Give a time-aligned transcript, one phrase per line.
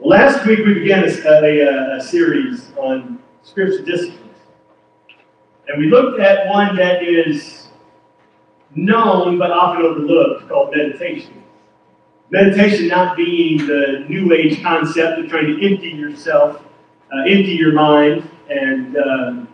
[0.00, 4.36] Last week we began a, a, a series on spiritual disciplines.
[5.66, 7.66] And we looked at one that is
[8.76, 11.42] known but often overlooked called meditation.
[12.30, 16.62] Meditation not being the new age concept of trying to empty yourself,
[17.12, 19.48] uh, empty your mind, and um,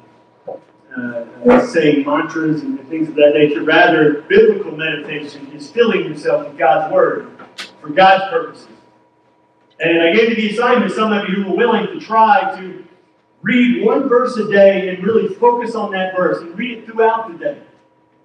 [0.95, 3.63] uh, saying mantras and things of that nature.
[3.63, 7.31] Rather, biblical meditation is filling yourself with God's Word
[7.81, 8.74] for God's purposes.
[9.85, 12.85] And I gave you the assignment, some of you who were willing to try to
[13.43, 17.31] read one verse a day and really focus on that verse and read it throughout
[17.31, 17.63] the day.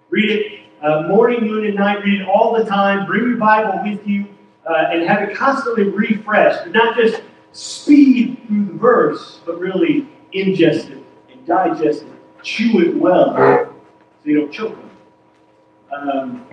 [0.10, 2.04] Read it uh, morning, noon, and night.
[2.04, 3.06] Read it all the time.
[3.06, 4.26] Bring your Bible with you
[4.66, 6.64] uh, and have it constantly refreshed.
[6.64, 12.10] But not just speed through the verse, but really ingest it and digest it
[12.44, 13.74] chew it well so
[14.24, 16.16] you don't choke on it.
[16.16, 16.46] Um,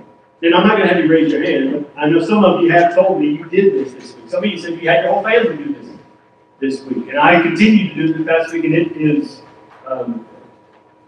[0.42, 2.70] and I'm not going to have you raise your hand, I know some of you
[2.70, 4.30] have told me you did this this week.
[4.30, 5.86] Some of you said you had your whole family do this
[6.60, 7.08] this week.
[7.08, 9.42] And I continue to do the past week, and it is
[9.86, 10.26] um,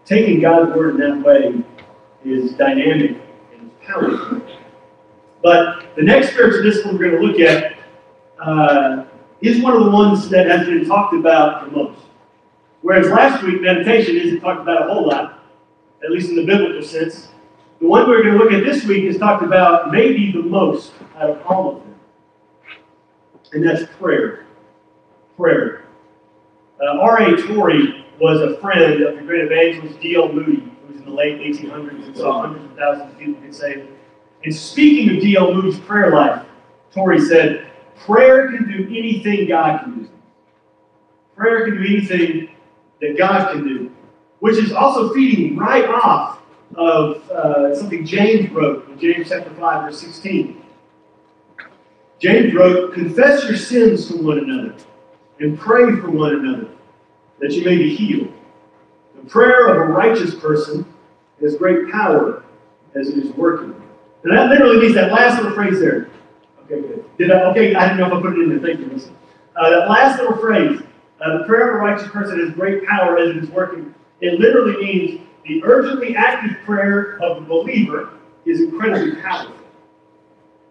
[0.05, 1.63] taking God's word in that way
[2.25, 3.21] is dynamic
[3.53, 4.41] and powerful.
[5.41, 7.77] But the next spiritual discipline we're going to look at
[8.39, 9.05] uh,
[9.41, 12.01] is one of the ones that has been talked about the most.
[12.81, 15.43] Whereas last week, meditation isn't talked about a whole lot,
[16.03, 17.29] at least in the biblical sense.
[17.79, 20.91] The one we're going to look at this week is talked about maybe the most
[21.15, 21.95] out of all of them.
[23.53, 24.45] And that's prayer.
[25.37, 25.85] Prayer.
[26.81, 27.37] Uh, R.A.
[27.37, 30.33] Torrey was a friend of the great evangelist D.L.
[30.33, 33.55] Moody, who was in the late 1800s and saw hundreds of thousands of people get
[33.55, 33.87] saved.
[34.43, 35.53] And speaking of D.L.
[35.53, 36.45] Moody's prayer life,
[36.93, 37.71] Torrey said,
[38.05, 40.09] Prayer can do anything God can do.
[41.35, 42.49] Prayer can do anything
[42.99, 43.91] that God can do,
[44.39, 46.38] which is also feeding right off
[46.75, 50.61] of uh, something James wrote in James chapter 5, verse 16.
[52.19, 54.75] James wrote, Confess your sins to one another
[55.39, 56.69] and pray for one another
[57.39, 58.31] that you may be healed.
[59.15, 60.85] The prayer of a righteous person
[61.41, 62.43] has great power
[62.95, 63.73] as it is working.
[64.23, 66.09] And that literally means that last little phrase there.
[66.65, 67.05] Okay, good.
[67.17, 68.59] Did I, okay, I didn't know if I put it in there.
[68.59, 69.13] Thank you.
[69.55, 70.81] Uh, that last little phrase,
[71.21, 73.93] uh, the prayer of a righteous person has great power as it is working.
[74.21, 78.13] It literally means the urgently active prayer of the believer
[78.45, 79.55] is incredibly powerful.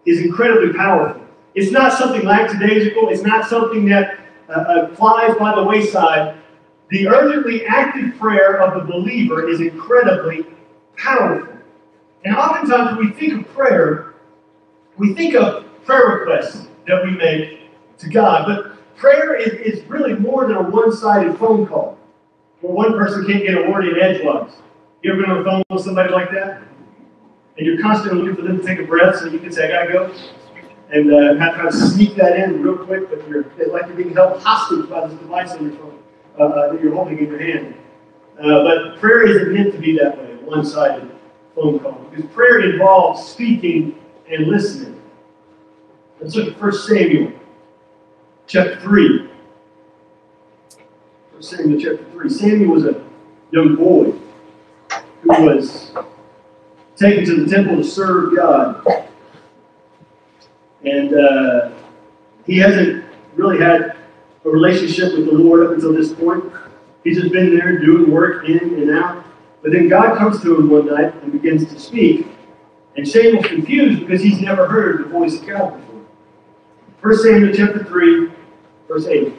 [0.05, 1.21] Is incredibly powerful.
[1.55, 3.09] It's not something lackadaisical.
[3.09, 6.37] It's not something that uh, uh, flies by the wayside.
[6.89, 10.45] The urgently active prayer of the believer is incredibly
[10.95, 11.53] powerful.
[12.25, 14.15] And oftentimes when we think of prayer,
[14.97, 17.69] we think of prayer requests that we make
[17.99, 18.47] to God.
[18.47, 21.98] But prayer is, is really more than a one-sided phone call
[22.61, 24.51] where one person can't get a word in edgewise.
[25.03, 26.61] You ever been on the phone with somebody like that?
[27.57, 29.85] And you're constantly looking for them to take a breath so you can say, I
[29.85, 30.13] gotta go.
[30.91, 34.41] And uh, trying to sneak that in real quick, but you're like you're being held
[34.41, 35.99] hostage by this device on your phone
[36.39, 37.75] uh, uh, that you're holding in your hand.
[38.39, 41.11] Uh, but prayer isn't meant to be that way, one-sided
[41.53, 41.93] phone call.
[42.09, 43.99] Because prayer involves speaking
[44.29, 44.99] and listening.
[46.19, 47.33] Let's look at 1 Samuel
[48.47, 49.28] chapter 3.
[51.39, 52.29] 1 Samuel chapter 3.
[52.29, 53.01] Samuel was a
[53.51, 54.11] young boy
[55.21, 55.93] who was
[56.97, 58.85] taken to the temple to serve God.
[60.83, 61.71] And uh,
[62.45, 63.05] he hasn't
[63.35, 63.95] really had
[64.43, 66.43] a relationship with the Lord up until this point.
[67.05, 69.23] He's just been there doing work in and out.
[69.61, 72.27] But then God comes to him one night and begins to speak.
[72.97, 76.05] And Samuel's confused because he's never heard the voice of God before.
[76.99, 78.29] 1 Samuel chapter 3,
[78.89, 79.38] verse 8.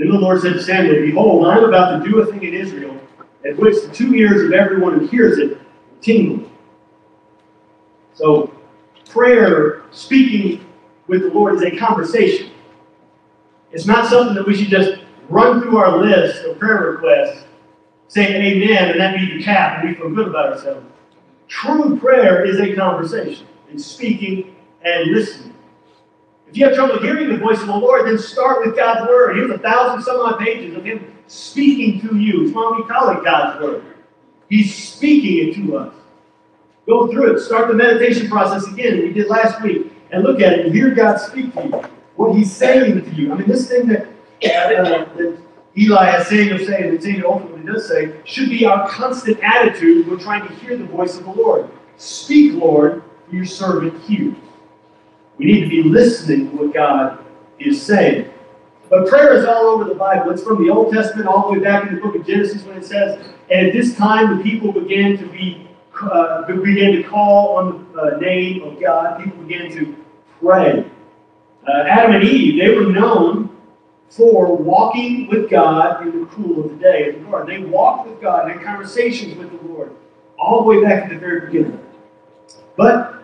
[0.00, 2.54] Then the Lord said to Samuel, Behold, I am about to do a thing in
[2.54, 2.98] Israel,
[3.44, 5.58] at which the two ears of everyone who hears it
[6.00, 6.50] tingle.
[8.14, 8.50] So,
[9.10, 10.64] prayer, speaking
[11.06, 12.50] with the Lord, is a conversation.
[13.72, 17.44] It's not something that we should just run through our list of prayer requests,
[18.08, 20.86] saying amen, and that be the cap, and we feel good about ourselves.
[21.46, 23.46] True prayer is a conversation.
[23.68, 25.54] It's speaking and listening.
[26.50, 29.36] If you have trouble hearing the voice of the Lord, then start with God's Word.
[29.36, 32.44] Here's a thousand some odd pages of Him speaking to you.
[32.44, 33.84] It's why we call it God's Word.
[34.48, 35.94] He's speaking it to us.
[36.88, 37.40] Go through it.
[37.40, 38.98] Start the meditation process again.
[38.98, 39.92] We did last week.
[40.10, 41.82] And look at it and hear God speak to you.
[42.16, 43.32] What He's saying to you.
[43.32, 44.08] I mean, this thing that
[44.42, 45.40] uh, that
[45.78, 50.16] Eli has Samuel say, and Samuel ultimately does say, should be our constant attitude when
[50.16, 51.70] we're trying to hear the voice of the Lord.
[51.96, 54.34] Speak, Lord, your servant hears.
[55.40, 57.24] We need to be listening to what God
[57.58, 58.30] is saying.
[58.90, 60.32] But prayer is all over the Bible.
[60.32, 62.76] It's from the Old Testament all the way back in the book of Genesis when
[62.76, 65.66] it says, and at this time the people began to be
[66.02, 69.24] uh, began to call on the uh, name of God.
[69.24, 69.96] People began to
[70.42, 70.84] pray.
[71.66, 73.56] Uh, Adam and Eve, they were known
[74.10, 77.64] for walking with God in the cool of the day in the garden.
[77.64, 79.96] They walked with God and had conversations with the Lord
[80.38, 81.80] all the way back to the very beginning.
[82.76, 83.22] But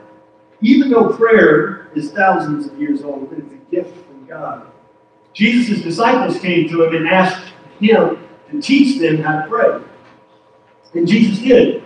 [0.62, 4.66] even though prayer is thousands of years old, but it's a gift from God.
[5.32, 8.18] Jesus' disciples came to him and asked him
[8.50, 9.80] to teach them how to pray.
[10.94, 11.82] And Jesus did.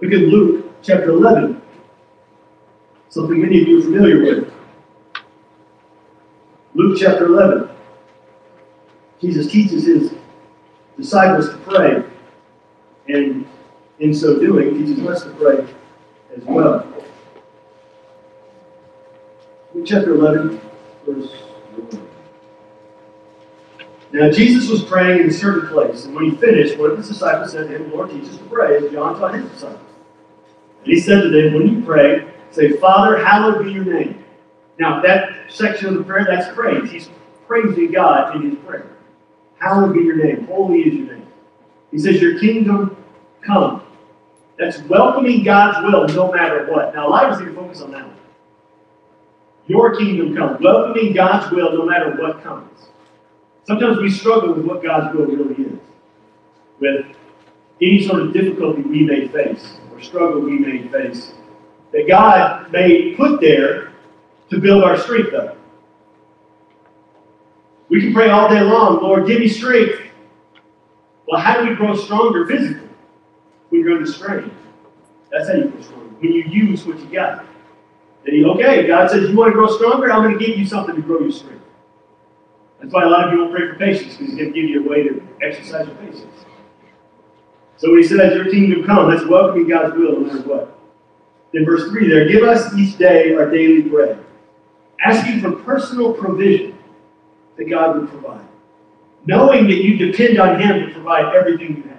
[0.00, 1.60] Look at Luke chapter 11.
[3.10, 4.52] Something many of you are familiar with.
[6.74, 7.68] Luke chapter 11.
[9.20, 10.12] Jesus teaches his
[10.96, 12.02] disciples to pray,
[13.08, 13.46] and
[13.98, 15.66] in so doing, teaches us to pray
[16.36, 16.86] as well.
[19.84, 20.60] Chapter 11,
[21.04, 22.08] verse 1.
[24.12, 27.08] Now, Jesus was praying in a certain place, and when he finished, one of his
[27.08, 29.80] disciples said to him, Lord, teach us to pray, as John taught his disciples.
[30.84, 34.24] And he said to them, When you pray, say, Father, hallowed be your name.
[34.78, 36.90] Now, that section of the prayer, that's praise.
[36.90, 37.10] He's
[37.46, 38.86] praising God in his prayer.
[39.58, 40.46] Hallowed be your name.
[40.46, 41.26] Holy is your name.
[41.90, 42.96] He says, Your kingdom
[43.42, 43.82] come.
[44.58, 46.94] That's welcoming God's will no matter what.
[46.94, 48.16] Now, a lot of us need to focus on that one.
[49.66, 50.58] Your kingdom come.
[50.60, 52.70] Welcoming God's will no matter what comes.
[53.64, 55.80] Sometimes we struggle with what God's will really is.
[56.78, 57.16] With
[57.80, 61.32] any sort of difficulty we may face or struggle we may face
[61.92, 63.92] that God may put there
[64.50, 65.56] to build our strength up.
[67.88, 70.02] We can pray all day long, Lord, give me strength.
[71.26, 72.88] Well, how do we grow stronger physically?
[73.70, 74.50] When you're under strain.
[75.30, 76.06] That's how you grow stronger.
[76.20, 77.44] When you use what you got.
[78.26, 80.12] Then you, okay, God says, you want to grow stronger?
[80.12, 81.62] I'm going to give you something to grow your strength.
[82.80, 84.68] That's why a lot of you don't pray for patience, because He's going to give
[84.68, 86.44] you a way to exercise your patience.
[87.76, 90.78] So when He says, Your kingdom come, that's welcoming God's will no matter what.
[91.52, 94.24] Then verse 3 there, give us each day our daily bread.
[95.04, 96.76] Asking for personal provision
[97.56, 98.44] that God would provide.
[99.24, 101.98] Knowing that you depend on Him to provide everything you have.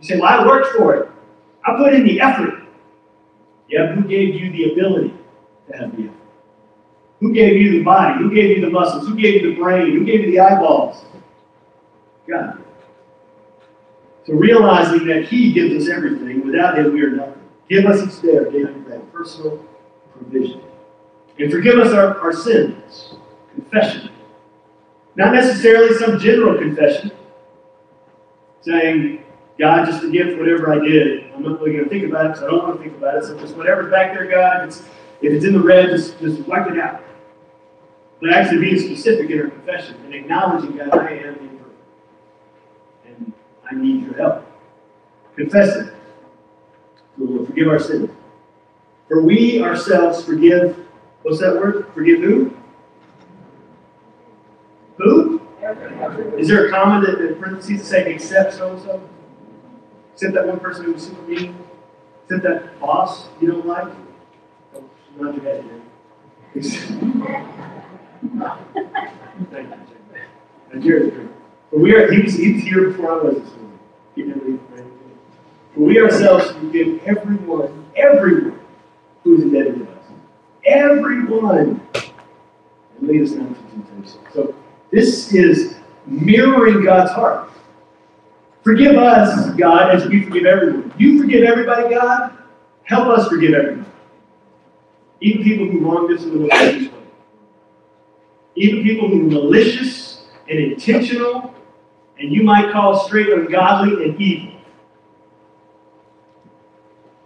[0.00, 1.10] You say, Well, I worked for it.
[1.66, 2.62] I put in the effort.
[3.68, 5.17] Yeah, who gave you the ability
[7.20, 8.22] Who gave you the body?
[8.22, 9.08] Who gave you the muscles?
[9.08, 9.92] Who gave you the brain?
[9.92, 11.04] Who gave you the eyeballs?
[12.28, 12.62] God.
[14.26, 17.42] So realizing that He gives us everything, without Him we are nothing.
[17.68, 19.64] Give us each day our bread, personal
[20.12, 20.62] provision.
[21.38, 23.14] And forgive us our, our sins,
[23.54, 24.10] confession.
[25.16, 27.10] Not necessarily some general confession,
[28.60, 29.24] saying,
[29.58, 31.32] God, just forgive whatever I did.
[31.34, 33.16] I'm not really going to think about it because I don't want to think about
[33.16, 33.24] it.
[33.24, 34.82] So just whatever's back there, God, it's,
[35.20, 37.02] if it's in the red, just, just wipe it out.
[38.20, 41.76] But actually being specific in our confession and acknowledging, God, I am imperfect.
[43.06, 43.32] And
[43.70, 44.44] I need your help.
[45.36, 45.90] Confessing.
[47.16, 48.10] Lord, forgive our sins.
[49.08, 50.76] For we ourselves forgive,
[51.22, 51.86] what's that word?
[51.94, 52.56] Forgive who?
[54.98, 55.40] Who?
[56.36, 59.08] Is there a comma that in parentheses say except so and so?
[60.14, 61.56] Except that one person who was super mean?
[62.24, 63.92] Except that boss you don't like?
[65.18, 65.64] Nod your head.
[66.54, 66.74] Thank
[69.52, 69.74] you,
[70.72, 71.16] And Jared's.
[71.70, 73.78] But we are, he was, he was here before I was this morning.
[74.14, 74.60] He never even
[75.74, 78.60] For we ourselves forgive everyone, everyone
[79.24, 80.04] who is indebted to us.
[80.64, 81.80] Everyone.
[81.94, 84.20] And lead us not into temptation.
[84.32, 84.54] So
[84.90, 87.50] this is mirroring God's heart.
[88.62, 90.92] Forgive us, God, as we forgive everyone.
[90.96, 92.36] You forgive everybody, God.
[92.84, 93.86] Help us forgive everyone.
[95.20, 96.90] Even people who wronged us in the most way.
[98.54, 101.54] Even people who are malicious and intentional,
[102.18, 104.60] and you might call straight ungodly and evil.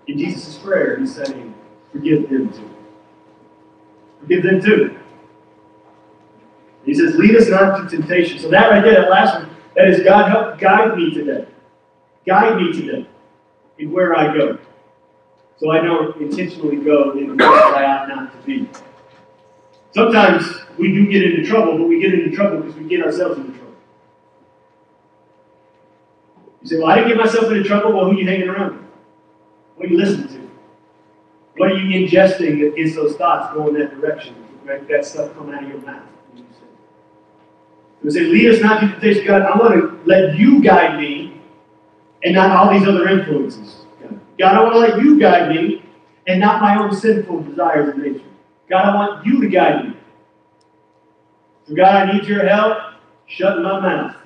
[0.06, 1.54] In Jesus' prayer, he's saying,
[1.92, 2.70] forgive them too.
[4.20, 4.98] Forgive them too.
[6.84, 8.38] He says, lead us not to temptation.
[8.38, 11.46] So that right there, that last one, that is God help guide me today.
[12.26, 13.08] Guide me today
[13.78, 14.58] in where I go.
[15.58, 18.68] So I don't intentionally go in the place I ought not to be.
[19.94, 20.44] Sometimes
[20.78, 23.52] we do get into trouble, but we get into trouble because we get ourselves into
[23.52, 23.74] trouble.
[26.62, 27.92] You say, well, I didn't get myself into trouble.
[27.92, 28.82] Well, who are you hanging around with?
[29.76, 30.50] What are you listening to?
[31.56, 34.34] What are you ingesting that gets those thoughts going that direction?
[34.64, 36.02] Make that stuff come out of your mouth.
[38.02, 39.42] We say, lead us not to temptation, God.
[39.42, 41.40] I want to let you guide me
[42.24, 43.81] and not all these other influences.
[44.38, 45.82] God, I want to let you guide me
[46.26, 48.24] and not my own sinful desires and nature.
[48.68, 49.96] God, I want you to guide me.
[51.68, 52.78] So, God, I need your help.
[53.26, 54.16] Shut my mouth.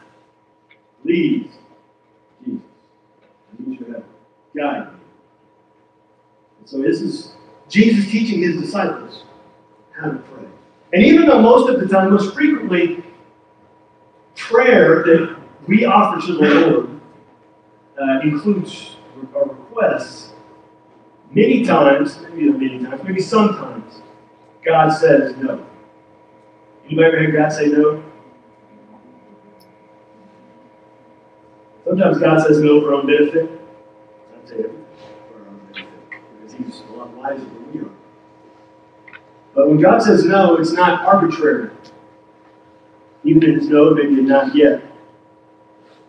[1.02, 1.50] Please,
[2.44, 2.60] Jesus.
[3.52, 4.04] I need your help.
[4.56, 5.00] Guide me.
[6.60, 7.32] And so, this is
[7.68, 9.24] Jesus teaching his disciples
[9.98, 10.44] how to pray.
[10.92, 13.02] And even though most of the time, most frequently,
[14.36, 15.36] prayer that
[15.66, 17.00] we offer to the Lord
[18.00, 18.96] uh, includes
[19.34, 20.32] our requests,
[21.30, 24.02] many times, maybe not many times, maybe sometimes,
[24.64, 25.64] God says no.
[26.86, 28.02] Anybody ever heard God say no?
[31.84, 33.50] Sometimes God says no for our own benefit.
[34.34, 35.88] I'd say for our own benefit,
[36.40, 37.90] because He's a lot wiser than we are.
[39.54, 41.70] But when God says no, it's not arbitrary.
[43.24, 44.82] Even if it's no, maybe not yet.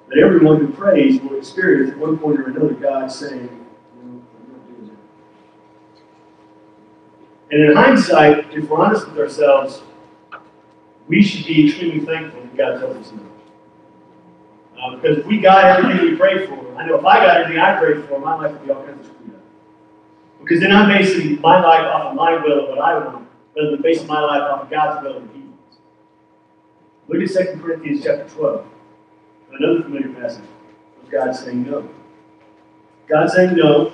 [0.07, 3.47] But everyone who prays will experience at one point or another God saying,
[4.01, 4.97] no, I'm not doing that.
[7.51, 9.81] And in hindsight, if we're honest with ourselves,
[11.07, 13.23] we should be extremely thankful that God tells us no.
[14.81, 17.61] Uh, because if we got everything we prayed for, I know if I got everything
[17.61, 19.41] I prayed for, my life would be all kinds of screwed up.
[20.39, 23.71] Because then I'm basing my life off of my will and what I want, rather
[23.71, 25.77] than basing my life off of God's will and He wants.
[27.07, 28.65] Look at 2 Corinthians chapter 12.
[29.51, 30.43] Another familiar passage
[31.03, 31.89] of God saying no.
[33.07, 33.93] God saying no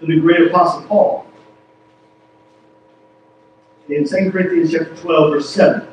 [0.00, 1.26] to the great apostle Paul.
[3.88, 5.88] In 2 Corinthians chapter 12, verse 7.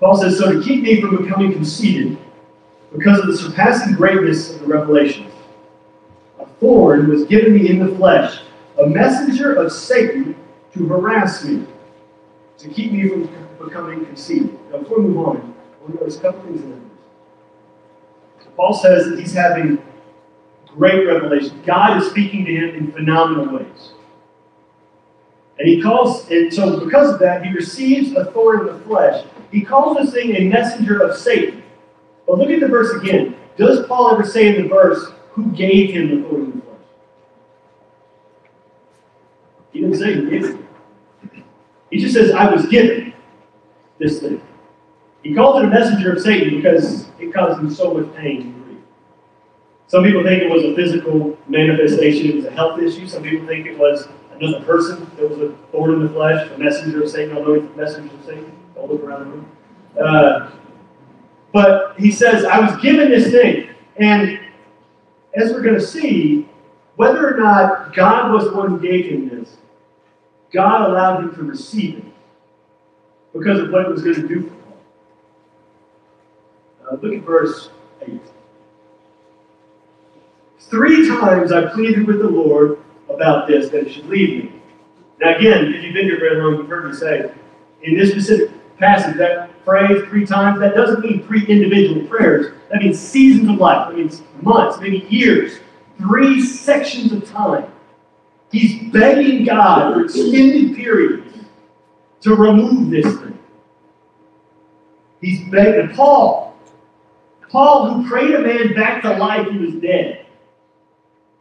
[0.00, 2.18] Paul says, So to keep me from becoming conceited,
[2.92, 5.32] because of the surpassing greatness of the revelations,
[6.38, 8.42] a thorn was given me in the flesh,
[8.78, 10.36] a messenger of Satan
[10.74, 11.66] to harass me,
[12.58, 14.58] to keep me from becoming conceited.
[14.70, 15.55] Now, before we move on,
[15.86, 16.90] To notice things in.
[18.42, 19.78] So Paul says that he's having
[20.66, 21.62] great revelation.
[21.64, 23.92] God is speaking to him in phenomenal ways.
[25.58, 29.24] And he calls, and so because of that, he receives a thorn in the flesh.
[29.50, 31.62] He calls this thing a messenger of Satan.
[32.26, 33.36] But look at the verse again.
[33.56, 36.78] Does Paul ever say in the verse who gave him the thorn in the flesh?
[39.72, 40.60] He didn't say who gave it.
[41.90, 43.14] He just says, I was given
[43.98, 44.42] this thing.
[45.26, 48.64] He calls it a messenger of Satan because it caused him so much pain and
[48.64, 48.78] grief.
[49.88, 53.08] Some people think it was a physical manifestation, it was a health issue.
[53.08, 56.58] Some people think it was another person that was a thorn in the flesh, a
[56.58, 58.52] messenger of Satan, although he's a messenger of Satan.
[58.76, 59.52] Don't look around the room.
[60.00, 60.50] Uh,
[61.52, 63.70] but he says, I was given this thing.
[63.96, 64.38] And
[65.34, 66.48] as we're going to see,
[66.94, 69.56] whether or not God was the one who gave him this,
[70.52, 72.04] God allowed him to receive it
[73.32, 74.55] because of what it was going to do for Paul.
[76.90, 77.70] Uh, look at verse
[78.02, 78.20] 8.
[80.58, 82.78] Three times I pleaded with the Lord
[83.08, 84.52] about this, that it should leave me.
[85.20, 87.30] Now, again, if you've been here very long, you've heard me say,
[87.82, 92.52] in this specific passage, that phrase three times, that doesn't mean three individual prayers.
[92.70, 93.88] That means seasons of life.
[93.88, 95.60] That means months, maybe years.
[95.98, 97.70] Three sections of time.
[98.50, 101.26] He's begging God for extended periods
[102.22, 103.38] to remove this thing.
[105.20, 106.55] He's begging Paul.
[107.50, 110.26] Paul, who prayed a man back to life who was dead.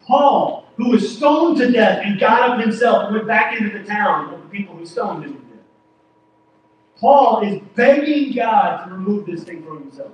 [0.02, 3.84] Paul, who was stoned to death and got up himself and went back into the
[3.84, 5.64] town of the people who stoned him to death.
[7.00, 10.12] Paul is begging God to remove this thing from himself.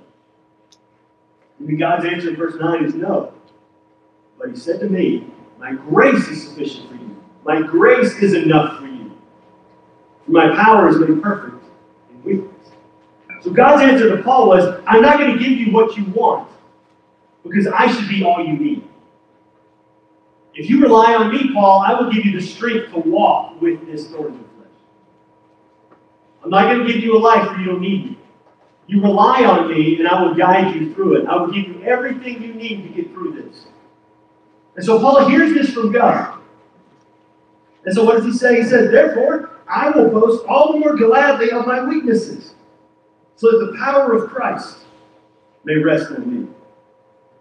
[1.58, 3.34] And God's answer in verse 9 is no.
[4.38, 5.26] But he said to me,
[5.58, 7.22] My grace is sufficient for you.
[7.44, 9.12] My grace is enough for you.
[10.26, 11.64] My power is made perfect
[12.10, 12.51] in weakness.
[13.42, 16.48] So God's answer to Paul was, I'm not going to give you what you want
[17.42, 18.88] because I should be all you need.
[20.54, 23.84] If you rely on me, Paul, I will give you the strength to walk with
[23.86, 25.98] this thorn in the flesh.
[26.44, 28.18] I'm not going to give you a life where you don't need me.
[28.86, 31.26] You rely on me, and I will guide you through it.
[31.26, 33.66] I will give you everything you need to get through this.
[34.76, 36.38] And so Paul hears this from God.
[37.84, 38.62] And so what does he say?
[38.62, 42.54] He says, Therefore, I will boast all the more gladly of my weaknesses,
[43.42, 44.76] so that the power of Christ
[45.64, 46.48] may rest on me.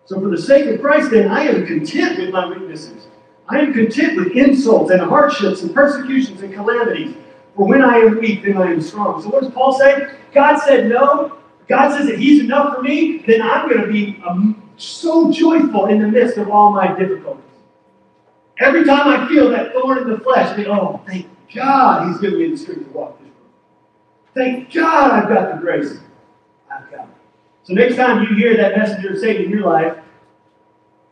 [0.06, 3.06] So, for the sake of Christ, then, I am content with my weaknesses.
[3.48, 7.16] I am content with insults and hardships and persecutions and calamities.
[7.56, 9.22] For when I am weak, then I am strong.
[9.22, 10.16] So, what does Paul say?
[10.34, 11.38] God said no.
[11.68, 15.86] God says that He's enough for me, then I'm going to be um, so joyful
[15.86, 17.46] in the midst of all my difficulties.
[18.60, 22.20] Every time I feel that thorn in the flesh, I think, oh, thank God He's
[22.20, 23.21] given me the strength to walk.
[24.34, 25.98] Thank God I've got the grace.
[26.72, 27.16] I've got it.
[27.64, 29.98] So next time you hear that messenger of Satan in your life,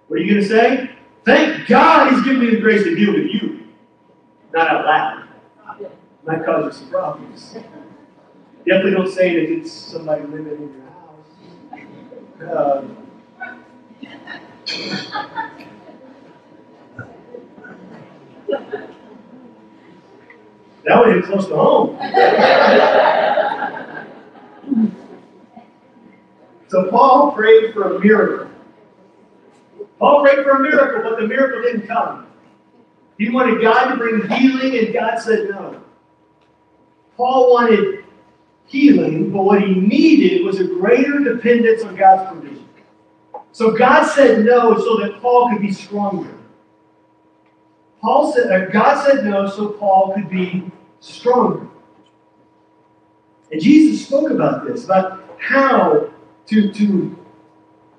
[0.08, 0.92] what are you going to say?
[1.26, 3.68] Thank God he's given me the grace to deal with you.
[4.54, 5.26] Not out loud.
[6.26, 7.54] Might cause you some problems.
[8.66, 10.86] Definitely don't say that it's somebody living in your
[12.48, 12.84] house.
[18.50, 18.90] Um,
[20.90, 21.96] that would hit close to home.
[26.68, 28.50] so Paul prayed for a miracle.
[30.00, 32.26] Paul prayed for a miracle, but the miracle didn't come.
[33.20, 35.80] He wanted God to bring healing, and God said no.
[37.16, 38.06] Paul wanted
[38.66, 42.68] healing, but what he needed was a greater dependence on God's provision.
[43.52, 46.34] So God said no so that Paul could be stronger.
[48.02, 51.68] Paul said, uh, God said no so Paul could be stronger.
[53.52, 56.10] And Jesus spoke about this, about how
[56.48, 57.20] to, to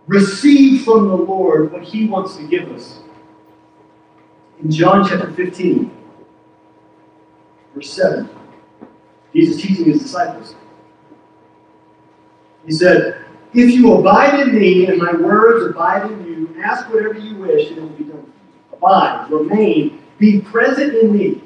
[0.07, 3.01] receive from the Lord what he wants to give us.
[4.63, 5.91] In John chapter 15,
[7.75, 8.29] verse 7,
[9.35, 10.55] Jesus teaching his disciples.
[12.67, 17.19] He said, If you abide in me and my words abide in you, ask whatever
[17.19, 18.33] you wish and it will be done.
[18.73, 21.43] Abide, remain, be present in me.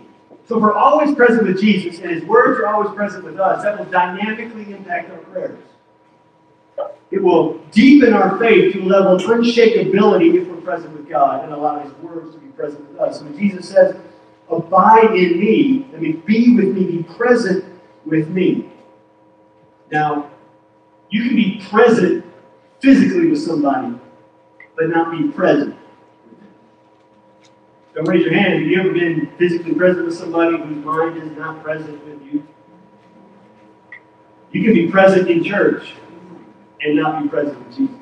[0.46, 3.62] So if we're always present with Jesus and his words are always present with us,
[3.62, 5.58] that will dynamically impact our prayers.
[7.10, 11.44] It will deepen our faith to a level of unshakability if we're present with God
[11.44, 13.22] and allow his words to be present with us.
[13.22, 13.96] When Jesus says,
[14.50, 17.64] Abide in me, I mean, be with me, be present
[18.04, 18.70] with me.
[19.90, 20.30] Now,
[21.10, 22.24] you can be present
[22.80, 23.98] physically with somebody,
[24.76, 25.76] but not be present.
[27.94, 28.54] Don't raise your hand.
[28.54, 32.46] Have you ever been physically present with somebody whose mind is not present with you?
[34.52, 35.94] You can be present in church
[36.80, 37.96] and not be present with Jesus.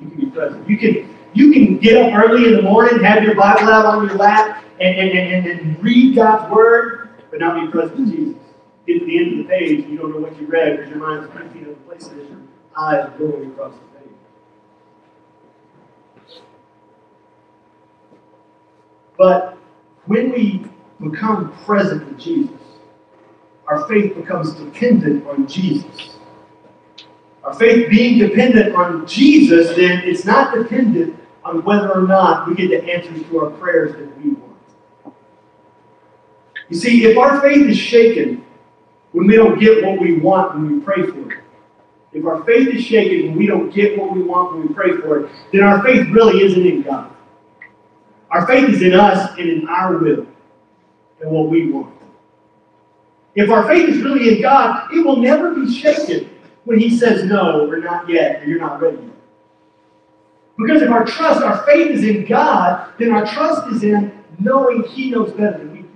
[0.00, 0.68] You can be present.
[0.68, 4.06] You can you can get up early in the morning, have your Bible out on
[4.06, 8.42] your lap, and, and, and, and read God's Word, but not be present with Jesus.
[8.86, 10.90] Get to the end of the page, and you don't know what you read because
[10.90, 12.38] your mind is 10 feet other places, your
[12.76, 14.14] eyes are going across the page.
[19.16, 19.56] But
[20.06, 20.64] when we
[21.00, 22.56] become present with Jesus,
[23.68, 26.16] our faith becomes dependent on Jesus.
[27.44, 32.54] Our faith being dependent on Jesus, then it's not dependent on whether or not we
[32.54, 34.54] get the answers to our prayers that we want.
[36.68, 38.44] You see, if our faith is shaken
[39.12, 41.38] when we don't get what we want when we pray for it,
[42.12, 44.92] if our faith is shaken when we don't get what we want when we pray
[44.92, 47.13] for it, then our faith really isn't in God.
[48.34, 50.26] Our faith is in us and in our will
[51.20, 51.94] and what we want.
[53.36, 56.30] If our faith is really in God, it will never be shaken
[56.64, 59.14] when He says no or not yet or you're not ready yet.
[60.58, 64.82] Because if our trust, our faith is in God, then our trust is in knowing
[64.82, 65.88] He knows better than we do.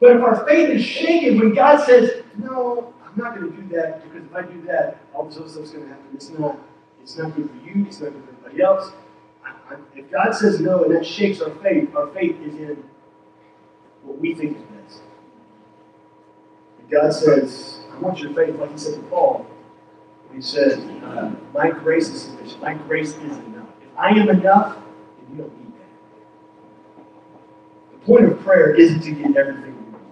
[0.00, 3.68] But if our faith is shaken when God says, No, I'm not going to do
[3.76, 6.06] that because if I do that, all this other stuff's going to happen.
[6.12, 6.58] It's not,
[7.00, 8.90] it's not good for you, it's not good for anybody else.
[9.94, 12.84] If God says no and that shakes our faith, our faith is in
[14.02, 15.02] what we think is best.
[16.82, 19.46] If God says, I want your faith, like he said to Paul,
[20.34, 22.60] he said, uh, My grace is sufficient.
[22.60, 23.68] My grace is enough.
[23.80, 27.02] If I am enough, then you don't need that.
[27.92, 30.02] The point of prayer isn't to get everything we want.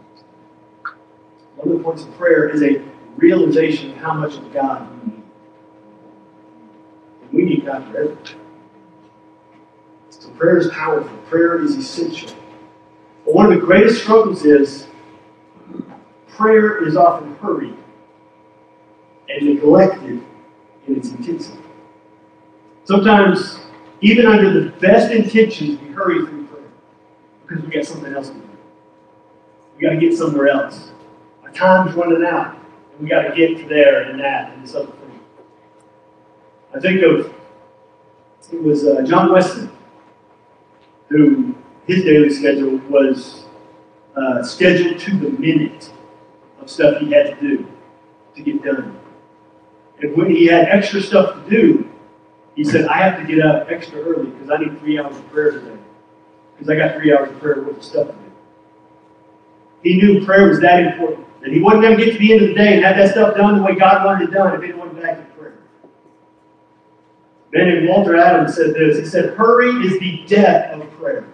[1.57, 2.83] One of the points of prayer is a
[3.17, 5.23] realization of how much of God we need.
[7.23, 8.42] And we need God for everything.
[10.43, 11.17] Prayer is powerful.
[11.29, 12.33] Prayer is essential.
[13.25, 14.89] But one of the greatest struggles is
[16.27, 17.77] prayer is often hurried
[19.29, 20.21] and neglected
[20.89, 21.63] in its intensity.
[22.83, 23.61] Sometimes,
[24.01, 26.65] even under the best intentions, we hurry through prayer
[27.47, 28.43] because we got something else to do.
[29.77, 30.91] We got to get somewhere else.
[31.45, 32.57] Our time's running out,
[32.91, 35.21] and we got to get to there and that and this other thing.
[36.75, 37.33] I think of
[38.53, 39.69] it was uh, John Wesley,
[41.13, 41.55] who
[41.87, 43.45] his daily schedule was
[44.17, 45.91] uh, scheduled to the minute
[46.61, 47.67] of stuff he had to do
[48.35, 48.99] to get done.
[50.01, 51.89] And when he had extra stuff to do,
[52.55, 55.29] he said, I have to get up extra early because I need three hours of
[55.31, 55.79] prayer today.
[56.55, 58.19] Because I got three hours of prayer worth of stuff to do.
[59.83, 61.27] He knew prayer was that important.
[61.41, 63.11] That he wasn't going to get to the end of the day and have that
[63.11, 65.32] stuff done the way God wanted it done if he in prayer.
[67.53, 68.99] Then Walter Adams said this.
[68.99, 71.27] He said, Hurry is the death of prayer.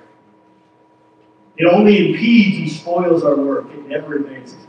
[1.56, 3.66] It only impedes and spoils our work.
[3.72, 4.66] It never advances.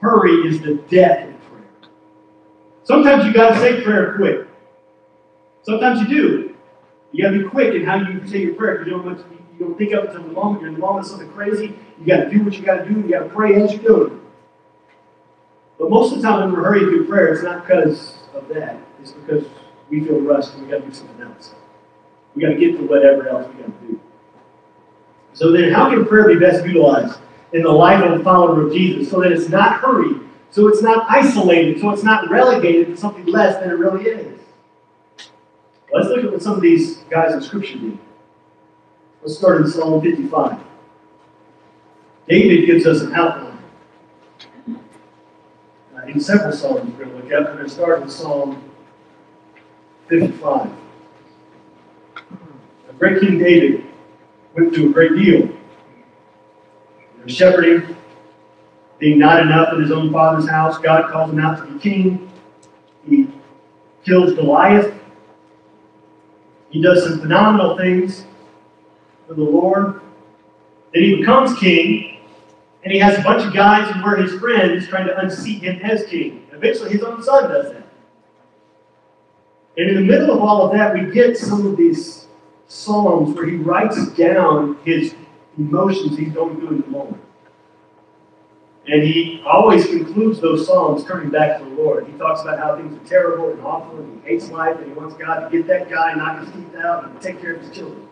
[0.00, 1.90] Hurry is the death of prayer.
[2.84, 4.46] Sometimes you got to say prayer quick.
[5.62, 6.56] Sometimes you do.
[7.12, 9.24] You got to be quick in how you say your prayer because you don't, to,
[9.58, 10.62] you don't think up until the moment.
[10.62, 11.74] You're in the moment of something crazy.
[11.98, 13.00] You got to do what you got to do.
[13.00, 14.20] You got to pray as you're doing.
[15.78, 18.78] But most of the time when we're hurrying through prayer, it's not because of that.
[19.00, 19.44] It's because
[19.92, 21.54] we feel rushed and we got to do something else.
[22.34, 24.00] We got to get to whatever else we got to do.
[25.34, 27.20] So then, how can prayer be best utilized
[27.52, 30.18] in the life of a follower of Jesus so that it's not hurried,
[30.50, 34.40] so it's not isolated, so it's not relegated to something less than it really is?
[35.92, 37.98] Let's look at what some of these guys in Scripture do.
[39.20, 40.58] Let's start in Psalm 55.
[42.28, 43.58] David gives us an outline.
[45.94, 47.42] Uh, in several Psalms we're going to look at.
[47.42, 48.71] We're going to start in Psalm
[50.12, 50.70] 55.
[52.86, 53.86] The great King David
[54.54, 55.48] went through a great deal.
[57.26, 57.96] shepherding,
[58.98, 62.30] being not enough in his own father's house, God calls him out to be king.
[63.08, 63.26] He
[64.04, 64.94] kills Goliath.
[66.68, 68.26] He does some phenomenal things
[69.26, 70.02] for the Lord.
[70.92, 72.18] Then he becomes king,
[72.84, 75.80] and he has a bunch of guys who were his friends trying to unseat him
[75.80, 76.46] as king.
[76.52, 77.81] Eventually, his own son does that.
[79.76, 82.26] And in the middle of all of that, we get some of these
[82.68, 85.14] Psalms where he writes down his
[85.58, 87.22] emotions he's going through in the moment.
[88.86, 92.06] And he always concludes those Psalms turning back to the Lord.
[92.06, 94.92] He talks about how things are terrible and awful and he hates life and he
[94.92, 97.70] wants God to get that guy, knock his teeth out, and take care of his
[97.70, 98.08] children.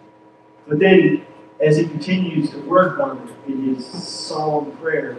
[0.69, 1.27] But then,
[1.61, 5.17] as he continues to work on it in his Psalm prayer,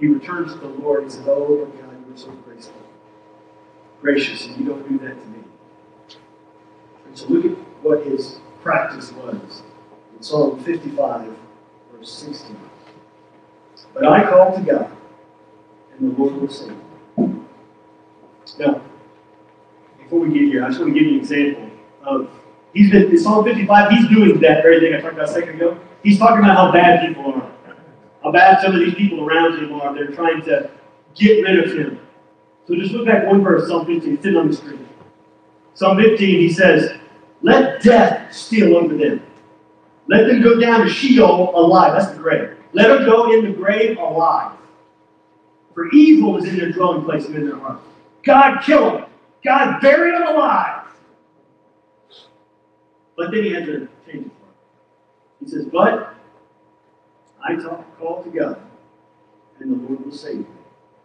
[0.00, 2.82] he returns to the Lord and says, Oh, Lord God, you are so graceful,
[4.00, 5.38] gracious, and you don't do that to me.
[7.18, 9.62] So look at what his practice was.
[10.16, 11.28] In Psalm 55,
[11.92, 12.56] verse 16.
[13.92, 14.92] But I called to God,
[15.92, 16.76] and the Lord will save.
[18.60, 18.82] Now,
[19.98, 21.70] before we get here, I just want to give you an example
[22.04, 22.30] of
[22.72, 25.56] he's been in Psalm 55, he's doing that very thing I talked about a second
[25.56, 25.76] ago.
[26.04, 27.50] He's talking about how bad people are.
[28.22, 29.92] How bad some of these people around him are.
[29.92, 30.70] They're trying to
[31.16, 32.00] get rid of him.
[32.68, 34.88] So just look back one verse, Psalm 15, it's sitting on the screen.
[35.74, 36.97] Psalm 15, he says,
[37.42, 39.22] let death steal over them.
[40.08, 41.92] Let them go down to Sheol alive.
[41.92, 42.56] That's the grave.
[42.72, 44.56] Let them go in the grave alive.
[45.74, 47.80] For evil is in their dwelling place and in their heart.
[48.24, 49.04] God kill them.
[49.44, 50.84] God bury them alive.
[53.16, 54.30] But then he had to change his it.
[55.40, 56.14] He says, But
[57.44, 58.60] I talk, call to God,
[59.60, 60.46] and the Lord will save me.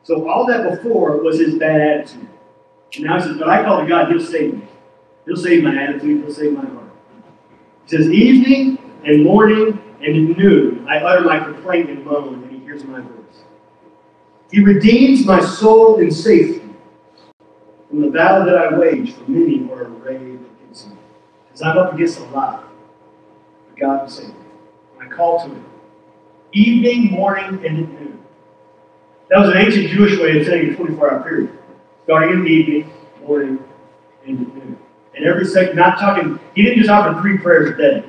[0.03, 2.27] So all that before was his bad attitude.
[2.95, 4.63] And now he says, But I call to God, he'll save me.
[5.25, 6.91] He'll save my attitude, he'll save my heart.
[7.85, 12.59] He says, Evening and morning and noon I utter my complaint and moan, and he
[12.59, 13.43] hears my voice.
[14.51, 16.63] He redeems my soul in safety
[17.89, 20.95] from the battle that I wage, for many are arrayed against me.
[21.45, 22.67] Because I'm up against a lot,
[23.69, 24.35] but God will save me.
[24.99, 25.65] I call to him.
[26.53, 28.23] Evening, morning, and noon.
[29.29, 31.57] That was an ancient Jewish way of saying a 24 hour period.
[32.03, 33.63] Starting in the evening, morning,
[34.25, 34.72] and noon.
[35.15, 38.03] And every second, not talking, he didn't just offer three prayers a day.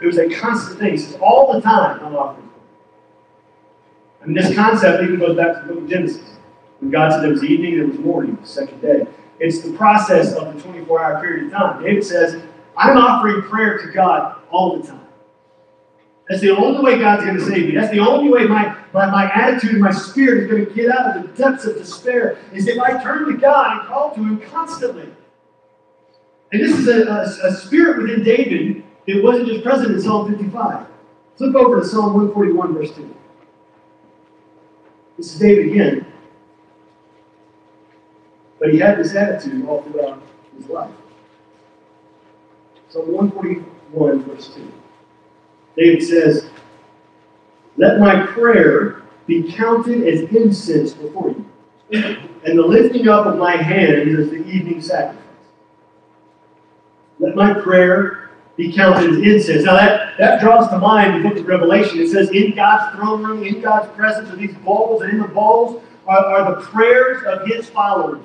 [0.00, 0.92] It was a constant thing.
[0.92, 2.48] He says, all the time, I'm offering.
[4.22, 6.36] I mean, this concept even goes back to the book of Genesis.
[6.80, 9.06] When God said there was evening, there was morning, the second day.
[9.40, 11.82] It's the process of the 24 hour period of time.
[11.82, 12.42] David says,
[12.76, 15.06] I'm offering prayer to God all the time.
[16.28, 17.74] That's the only way God's going to save me.
[17.74, 20.90] That's the only way my, my, my attitude and my spirit is going to get
[20.90, 24.20] out of the depths of despair, is if I turn to God and call to
[24.20, 25.08] Him constantly.
[26.52, 30.34] And this is a, a, a spirit within David that wasn't just present in Psalm
[30.34, 30.86] 55.
[31.36, 33.14] Flip over to Psalm 141, verse 2.
[35.16, 36.06] This is David again.
[38.58, 40.22] But he had this attitude all throughout
[40.56, 40.90] his life.
[42.88, 44.72] Psalm 141, verse 2.
[45.76, 46.50] David says,
[47.78, 51.46] Let my prayer be counted as incense before you,
[52.44, 55.22] and the lifting up of my hands as the evening sacrifice.
[57.20, 59.64] Let my prayer be counted as incense.
[59.64, 62.00] Now that, that draws to mind the book of Revelation.
[62.00, 65.28] It says, In God's throne room, in God's presence, are these bowls, and in the
[65.28, 68.24] bowls are, are the prayers of his followers.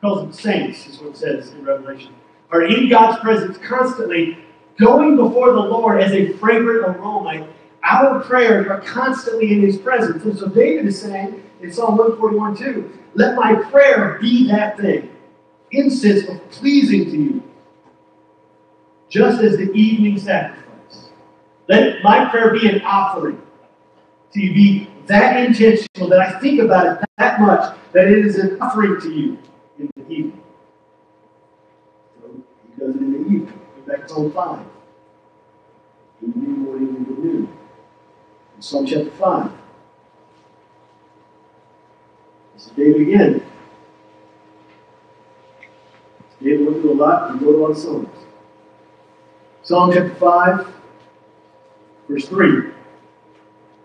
[0.00, 2.14] Calls them saints, is what it says in Revelation.
[2.50, 4.38] Are in God's presence constantly
[4.78, 7.48] going before the Lord as a fragrant aroma.
[7.86, 10.24] Our prayers are constantly in His presence.
[10.24, 15.10] And so David is saying in Psalm 141 2, let my prayer be that thing,
[15.70, 17.42] incense of pleasing to you,
[19.08, 21.10] just as the evening sacrifice
[21.68, 23.40] Let my prayer be an offering.
[24.32, 28.38] To you, be that intentional that I think about it that much that it is
[28.38, 29.38] an offering to you
[29.78, 30.42] in the evening.
[32.20, 32.42] So
[32.74, 33.60] he does it in the evening.
[33.86, 34.66] Back to Psalm 5.
[36.22, 37.06] Evening, morning.
[37.08, 37.15] In
[38.66, 39.52] Psalm chapter 5.
[42.54, 43.42] This is David again.
[46.42, 48.08] David went through a lot, he wrote a lot of songs.
[49.62, 50.66] Psalm chapter 5,
[52.08, 52.72] verse 3.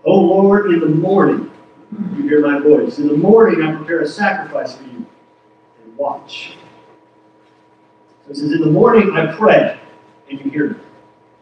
[0.06, 1.52] O Lord, in the morning
[2.16, 2.98] you hear my voice.
[2.98, 5.06] In the morning I prepare a sacrifice for you
[5.84, 6.58] and watch.
[8.26, 9.80] So it says, In the morning I pray
[10.28, 10.80] and you hear me.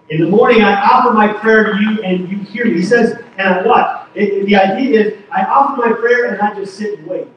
[0.09, 2.73] In the morning I offer my prayer to you and you hear me.
[2.73, 4.09] He says, and I watch.
[4.15, 7.27] It, the idea is I offer my prayer and I just sit and wait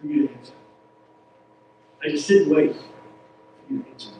[0.00, 0.52] for you to answer.
[2.02, 2.82] I just sit and wait for
[3.72, 4.10] you to answer.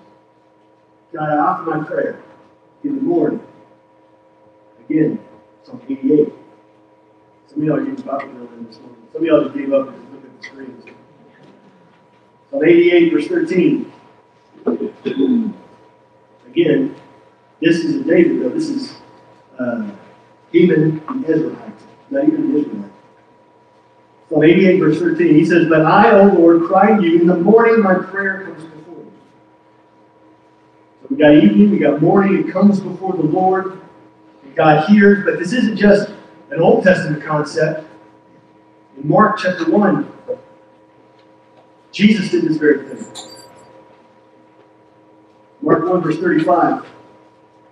[1.12, 2.22] God, I offer my prayer
[2.84, 3.44] in the morning.
[4.88, 5.18] Again,
[5.64, 6.32] Psalm 88.
[7.48, 8.04] Some of y'all are getting this
[8.78, 9.08] morning.
[9.12, 10.84] Some of y'all just gave up and look at the screens.
[12.50, 13.92] Psalm 88, verse 13.
[16.46, 16.94] Again,
[17.60, 18.50] this is a David, though.
[18.50, 18.94] This is
[19.58, 19.90] uh,
[20.54, 21.72] even an Israelite,
[22.10, 22.90] not even an Israelite.
[24.28, 25.34] Psalm 88, verse 13.
[25.34, 27.20] He says, But I, O Lord, cry to you.
[27.20, 29.12] In the morning my prayer comes before you.
[31.02, 32.46] So we got evening, we got morning.
[32.46, 33.80] It comes before the Lord.
[34.44, 35.24] And God hears.
[35.24, 36.10] But this isn't just
[36.50, 37.86] an Old Testament concept.
[38.96, 40.10] In Mark chapter 1,
[41.92, 43.04] Jesus did this very thing.
[45.60, 46.86] Mark 1, verse 35.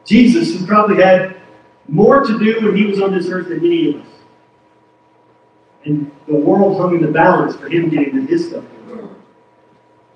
[0.05, 1.41] Jesus, who probably had
[1.88, 4.07] more to do when he was on this earth than any of us.
[5.85, 8.64] And the world hung in the balance for him getting his stuff.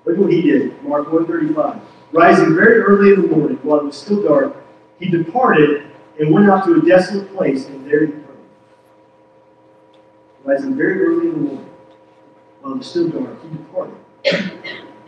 [0.05, 0.81] Look at what he did.
[0.83, 1.81] Mark 135.
[2.13, 4.55] Rising very early in the morning, while it was still dark,
[4.99, 5.87] he departed
[6.19, 8.23] and went out to a desolate place, and there he prayed.
[10.45, 11.69] Rising very early in the morning,
[12.61, 13.97] while it was still dark, he departed.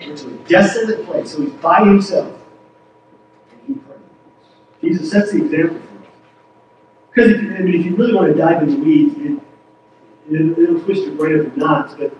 [0.05, 2.37] Went to a desolate place, so he's by himself.
[3.51, 3.99] And he prayed.
[4.81, 5.81] Jesus sets the example.
[7.19, 10.57] Because if, I mean, if you really want to dive into the weeds, it, it,
[10.57, 12.15] it'll twist your brain up in knots, but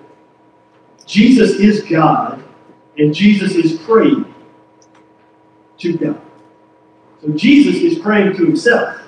[1.05, 2.43] Jesus is God,
[2.97, 4.33] and Jesus is praying
[5.77, 6.21] to God.
[7.21, 8.99] So Jesus is praying to himself,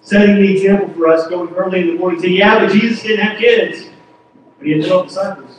[0.00, 2.20] setting the example for us going early in the morning.
[2.20, 3.90] Say, yeah, but Jesus didn't have kids,
[4.56, 5.58] but he had 12 disciples.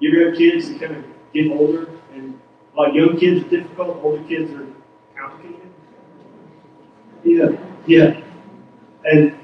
[0.00, 2.40] You ever have kids that kind of get older, and
[2.72, 4.67] while young kids are difficult, older kids are?
[7.28, 7.50] Yeah,
[7.86, 8.20] yeah.
[9.04, 9.34] And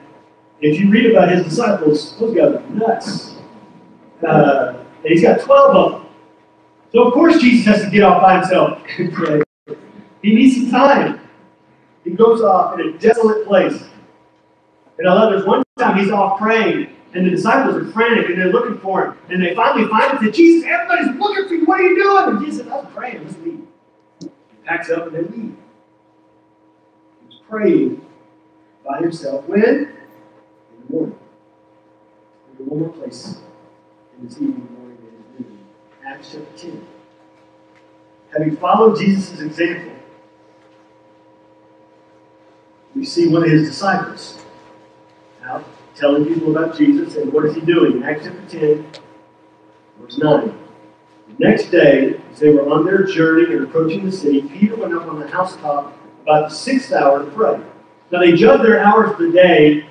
[0.61, 3.35] if you read about his disciples, those guys are nuts.
[4.27, 6.11] Uh, and he's got 12 of them.
[6.93, 8.81] So, of course, Jesus has to get off by himself.
[10.23, 11.21] He needs some time.
[12.03, 13.85] He goes off in a desolate place.
[14.99, 18.39] And I love there's one time he's off praying, and the disciples are frantic, and
[18.39, 19.19] they're looking for him.
[19.29, 21.65] And they finally find him and say, Jesus, everybody's looking for you.
[21.67, 22.37] What are you doing?
[22.37, 23.23] And Jesus said, I'm praying.
[23.23, 23.67] Let's leave.
[24.21, 24.31] He
[24.65, 25.57] packs up and they leave.
[27.55, 28.05] Praying
[28.85, 29.47] by himself.
[29.47, 29.63] When?
[29.63, 29.89] In
[30.89, 31.19] the morning.
[32.59, 33.37] In one more place
[34.19, 34.99] in this evening, morning,
[35.39, 35.59] and noon.
[36.05, 36.85] Acts chapter 10.
[38.33, 39.93] Having followed Jesus' example,
[42.97, 44.43] we see one of his disciples
[45.45, 45.65] out
[45.95, 48.03] telling people about Jesus, and what is he doing?
[48.03, 48.85] Acts chapter 10,
[50.01, 50.59] verse 9.
[51.29, 54.93] The next day, as they were on their journey and approaching the city, Peter went
[54.93, 57.61] up on the housetop about the sixth hour to pray.
[58.11, 59.87] Now they judge their hours of the day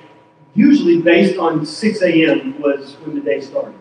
[0.54, 2.60] usually based on 6 a.m.
[2.60, 3.74] was when the day started.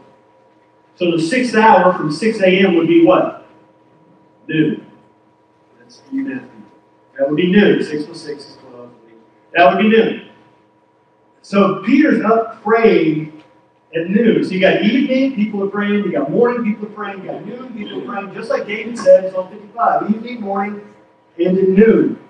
[0.95, 2.75] So the sixth hour from 6 a.m.
[2.75, 3.47] would be what?
[4.47, 4.85] Noon.
[5.79, 6.41] That's Matthew.
[7.17, 7.83] That would be noon.
[7.83, 8.89] 6 plus 6 is 12.
[9.53, 10.29] That would be noon.
[11.41, 13.43] So Peter's up praying
[13.95, 14.43] at noon.
[14.43, 16.03] So you got evening, people are praying.
[16.05, 17.21] You got morning, people are praying.
[17.21, 18.33] You got noon, people are praying.
[18.33, 20.09] Just like David said Psalm 55.
[20.09, 20.93] Evening, morning,
[21.37, 22.22] and at noon.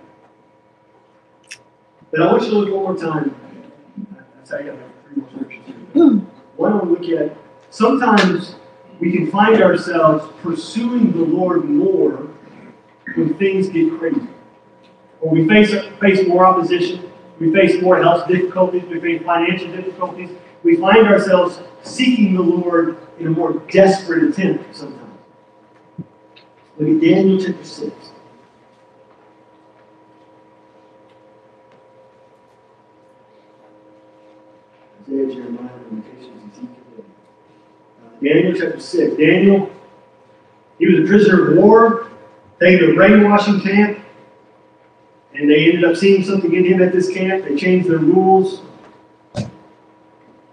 [2.13, 3.35] But I want you to look one more time.
[4.35, 6.21] That's how I got three more scriptures.
[6.57, 7.35] One to look at.
[7.71, 8.53] Sometimes
[8.99, 12.29] we can find ourselves pursuing the Lord more
[13.15, 14.27] when things get crazy.
[15.21, 20.29] Or we face, face more opposition, we face more health difficulties, we face financial difficulties.
[20.61, 25.17] We find ourselves seeking the Lord in a more desperate attempt sometimes.
[26.77, 28.12] Look at Daniel chapter 6.
[35.13, 37.05] Isaiah, Jeremiah, Lamentations, Ezekiel.
[38.03, 39.17] Uh, Daniel chapter 6.
[39.17, 39.71] Daniel,
[40.79, 42.09] he was a prisoner of war,
[42.59, 43.99] taken to a brainwashing camp.
[45.35, 47.45] And they ended up seeing something in him at this camp.
[47.45, 48.61] They changed their rules.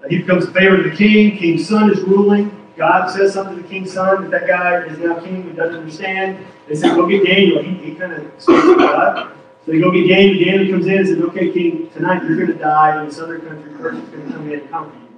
[0.09, 1.37] He becomes a favorite of the king.
[1.37, 2.57] King's son is ruling.
[2.77, 5.43] God says something to the king's son that that guy is now king.
[5.43, 6.47] He doesn't understand.
[6.67, 7.63] They say, go get Daniel.
[7.63, 9.33] He, he kind of speaks to God.
[9.65, 10.45] So they go get Daniel.
[10.45, 13.39] Daniel comes in and says, okay, king, tonight you're going to die in this other
[13.39, 13.71] country.
[13.73, 15.09] Persia's going to come in and conquer you.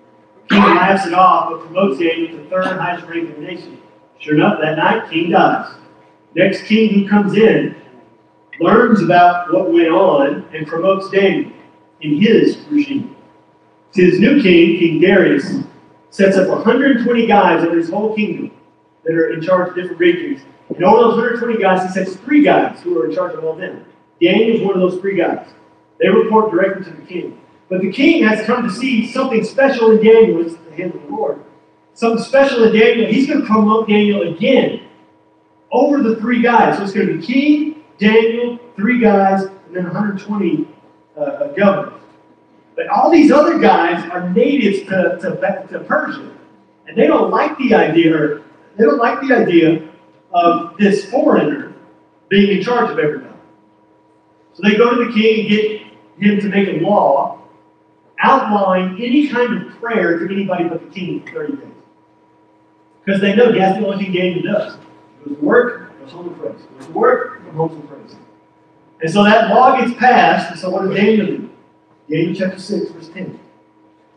[0.49, 3.81] King laughs it off, but promotes Daniel to third highest rank in the nation.
[4.19, 5.75] Sure enough, that night, king dies.
[6.35, 7.77] Next king who comes in
[8.61, 11.53] learns about what went on and promotes Daniel
[12.01, 13.17] in his regime.
[13.95, 15.59] His new king, King Darius,
[16.11, 18.51] sets up 120 guys under his whole kingdom
[19.05, 20.43] that are in charge of different regions.
[20.75, 23.53] And all those 120 guys, he sets three guys who are in charge of all
[23.53, 23.59] of
[24.23, 24.33] them.
[24.33, 25.47] Daniel's one of those three guys.
[25.99, 27.39] They report directly to the king.
[27.69, 30.45] But the king has come to see something special in Daniel.
[30.45, 31.43] It's the hand of the Lord.
[31.95, 33.11] Something special in Daniel.
[33.11, 34.83] He's going to promote Daniel again
[35.71, 36.77] over the three guys.
[36.77, 40.69] So it's going to be king, Daniel, three guys, and then 120
[41.17, 42.01] uh, governors.
[42.75, 46.31] But all these other guys are natives to, to, to Persia.
[46.87, 48.43] And they don't like the idea, or
[48.77, 49.89] they don't like the idea
[50.33, 51.73] of this foreigner
[52.29, 53.32] being in charge of everybody.
[54.55, 57.41] So they go to the king and get him to make a law
[58.23, 61.67] outlawing any kind of prayer to anybody but the king for 30 days.
[63.05, 64.77] Because they know that's the only thing Daniel does.
[65.25, 66.61] Goes to work, goes home and.
[66.61, 68.17] He goes to work, goes home and prays.
[69.01, 71.51] And so that law gets passed, and so what does Daniel do?
[72.09, 73.41] Daniel chapter 6, verse 10.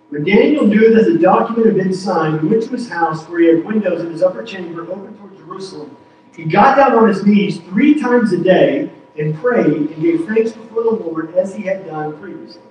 [0.09, 3.39] When Daniel knew that the document had been signed, he went to his house where
[3.39, 5.97] he had windows in his upper chamber open toward Jerusalem.
[6.35, 10.51] He got down on his knees three times a day and prayed and gave thanks
[10.51, 12.61] before the Lord as he had done previously.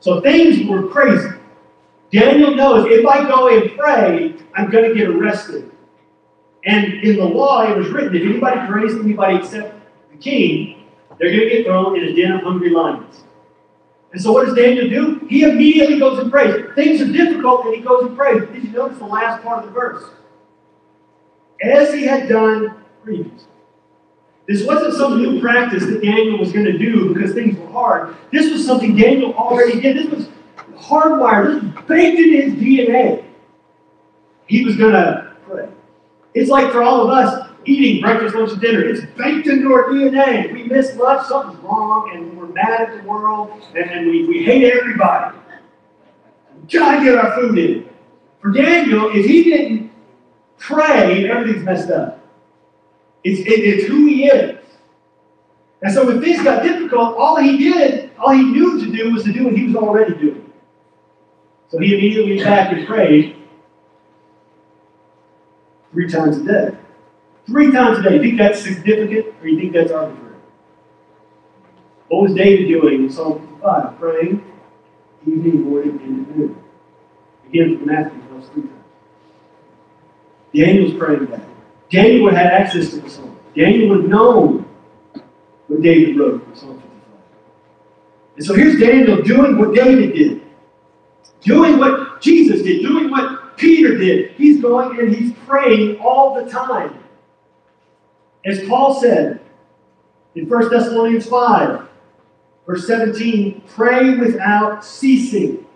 [0.00, 1.28] So things were crazy.
[2.10, 5.70] Daniel knows if I go and pray, I'm going to get arrested.
[6.64, 9.74] And in the law, it was written if anybody prays anybody except
[10.10, 10.86] the king,
[11.18, 13.24] they're going to get thrown in a den of hungry lions.
[14.12, 15.26] And so what does Daniel do?
[15.28, 16.64] He immediately goes and prays.
[16.74, 18.48] Things are difficult, and he goes and prays.
[18.50, 20.04] Did you notice the last part of the verse?
[21.62, 23.47] As he had done previously.
[24.48, 28.16] This wasn't some new practice that Daniel was going to do because things were hard.
[28.32, 29.98] This was something Daniel already did.
[29.98, 30.28] This was
[30.74, 33.24] hardwired, this was baked in his DNA.
[34.46, 35.68] He was going to pray.
[36.32, 38.82] It's like for all of us, eating breakfast, lunch, and dinner.
[38.82, 40.50] It's baked into our DNA.
[40.50, 44.44] We miss lunch, something's wrong, and we're mad at the world, and, and we, we
[44.44, 45.36] hate everybody.
[46.62, 47.88] We gotta get our food in.
[48.40, 49.90] For Daniel, if he didn't
[50.56, 52.17] pray, everything's messed up.
[53.24, 54.64] It's, it, it's who he is.
[55.82, 59.24] And so when things got difficult, all he did, all he knew to do was
[59.24, 60.52] to do what he was already doing.
[61.68, 63.36] So he immediately went back and prayed
[65.92, 66.78] three times a day.
[67.46, 68.16] Three times a day.
[68.16, 70.36] You think that's significant or you think that's arbitrary?
[72.08, 73.98] What was David doing in Psalm 55?
[73.98, 74.44] Praying
[75.26, 76.56] evening, morning, and noon.
[77.48, 78.74] Again from Matthew, verse three times.
[80.54, 81.42] Daniel's praying that.
[81.90, 83.38] Daniel would have access to the Psalm.
[83.56, 84.68] Daniel would known
[85.66, 86.92] what David wrote in Psalm 55.
[88.36, 90.42] And so here's Daniel doing what David did,
[91.40, 94.32] doing what Jesus did, doing what Peter did.
[94.32, 96.98] He's going and he's praying all the time.
[98.44, 99.40] As Paul said
[100.34, 101.88] in 1 Thessalonians 5,
[102.66, 105.66] verse 17, pray without ceasing.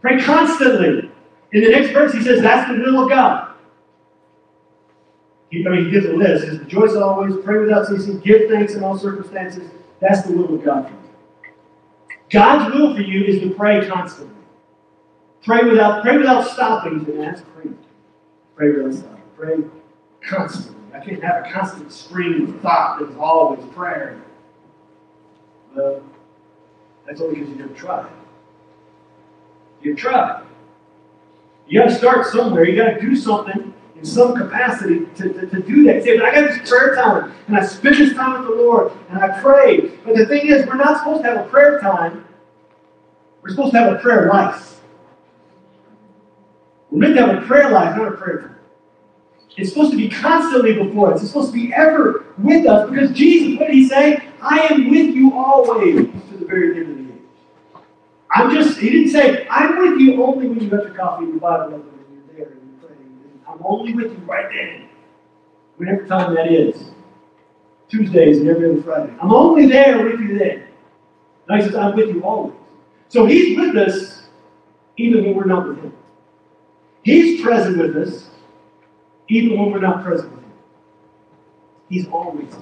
[0.00, 1.10] Pray constantly.
[1.52, 3.54] In the next verse, he says that's the will of God.
[5.56, 6.44] He, I mean, he gives a list.
[6.44, 9.70] He says, rejoice always, pray without ceasing, give thanks in all circumstances.
[10.00, 11.52] That's the will of God for you.
[12.30, 14.34] God's will for you is to pray constantly.
[15.42, 17.06] Pray without, pray without stopping.
[17.08, 17.76] And that's crazy.
[18.54, 19.22] Pray without stopping.
[19.36, 19.56] Pray
[20.20, 20.76] constantly.
[20.92, 24.20] I can't have a constant stream of thought that is always prayer.
[25.74, 26.02] Well,
[27.06, 28.10] that's only because you never tried.
[29.80, 30.42] You've tried.
[31.68, 32.64] You got to start somewhere.
[32.64, 36.04] You got to do something in some capacity to, to, to do that.
[36.04, 38.92] Say, but I got this prayer time, and I spend this time with the Lord,
[39.08, 39.88] and I pray.
[40.04, 42.24] But the thing is, we're not supposed to have a prayer time.
[43.42, 44.80] We're supposed to have a prayer life.
[46.90, 48.56] We're meant to have a prayer life, not a prayer time.
[49.56, 51.22] It's supposed to be constantly before us.
[51.22, 54.28] It's supposed to be ever with us because Jesus, what did he say?
[54.42, 57.82] I am with you always to the very end of the age.
[58.30, 61.32] I'm just, he didn't say, I'm with you only when you got your coffee and
[61.32, 63.42] your Bible and you're there and you're praying.
[63.58, 64.88] I'm only with you right then.
[65.76, 66.90] Whatever time that is.
[67.88, 69.14] Tuesdays and every other Friday.
[69.20, 70.66] I'm only there with you then.
[71.48, 72.54] And he says, I'm with you always.
[73.08, 74.22] So he's with us
[74.96, 75.92] even when we're not with him.
[77.02, 78.28] He's present with us
[79.28, 80.52] even when we're not present with Him.
[81.88, 82.60] He's always there.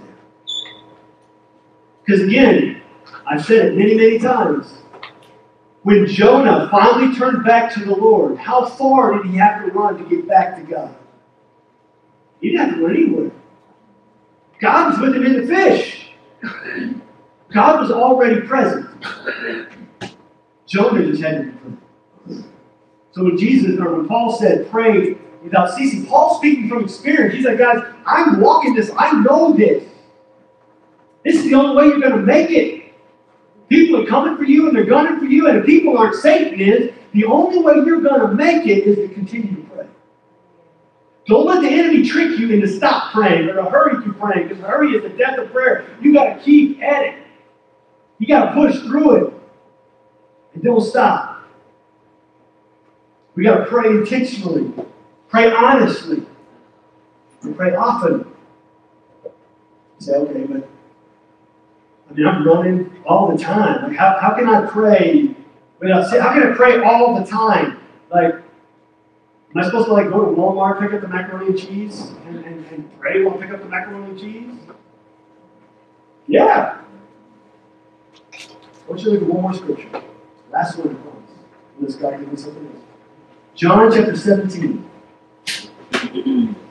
[2.04, 2.82] Because again,
[3.26, 4.82] I've said it many, many times.
[5.84, 9.98] When Jonah finally turned back to the Lord, how far did he have to run
[9.98, 10.96] to get back to God?
[12.40, 13.30] He didn't have to run anywhere.
[14.60, 16.08] God was with him in the fish.
[17.52, 18.88] God was already present.
[20.66, 22.44] Jonah just had to.
[23.12, 27.34] So when Jesus, or when Paul said, pray without ceasing, Paul's speaking from experience.
[27.34, 28.90] He's like, guys, I'm walking this.
[28.96, 29.84] I know this.
[31.24, 32.73] This is the only way you're going to make it.
[33.68, 36.60] People are coming for you and they're gunning for you, and if people aren't Satan
[36.60, 39.86] is, the only way you're going to make it is to continue to pray.
[41.26, 44.62] Don't let the enemy trick you into stop praying or to hurry through praying, because
[44.62, 45.86] hurry is the death of prayer.
[46.02, 47.14] You got to keep at it.
[48.18, 49.34] You got to push through it.
[50.54, 51.42] And don't stop.
[53.34, 54.72] We got to pray intentionally,
[55.28, 56.24] pray honestly,
[57.42, 58.26] and pray often.
[59.98, 60.68] Say, okay, but
[62.26, 63.88] I'm running all the time.
[63.88, 65.34] Like, how, how can I pray
[65.80, 67.80] without how can I pray all the time?
[68.10, 68.42] Like, am
[69.56, 72.66] I supposed to like go to Walmart, pick up the macaroni and cheese, and, and,
[72.66, 74.52] and pray while I pick up the macaroni and cheese?
[76.26, 76.78] Yeah.
[78.32, 80.02] I want you to look at one more scripture.
[80.50, 81.30] Last one, promise.
[81.80, 82.84] This guy give me something else.
[83.54, 84.90] John chapter 17.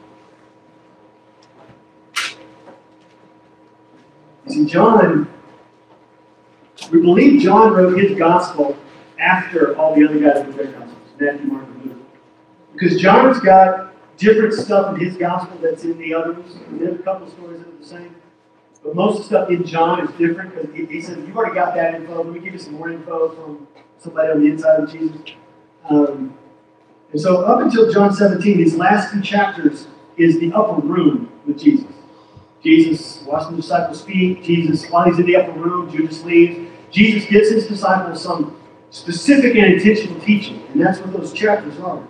[4.54, 5.28] See, John,
[6.92, 8.78] we believe John wrote his gospel
[9.18, 11.98] after all the other guys wrote their gospels, Matthew, Mark, and Luke.
[12.72, 16.46] Because John's got different stuff in his gospel that's in the others.
[16.70, 18.16] There's a couple stories that are the same.
[18.84, 21.56] But most of the stuff in John is different because he, he said, You've already
[21.56, 22.24] got that info.
[22.24, 25.20] Let me give you some more info from somebody on the inside of Jesus.
[25.90, 26.38] Um,
[27.12, 31.58] and so, up until John 17, these last two chapters is the upper room with
[31.58, 31.93] Jesus.
[32.64, 34.44] Jesus washing the disciples' speak.
[34.44, 36.72] Jesus, while he's in the upper room, Judas leaves.
[36.92, 38.58] Jesus gives his disciples some
[38.90, 42.08] specific and intentional teaching, and that's what those chapters are.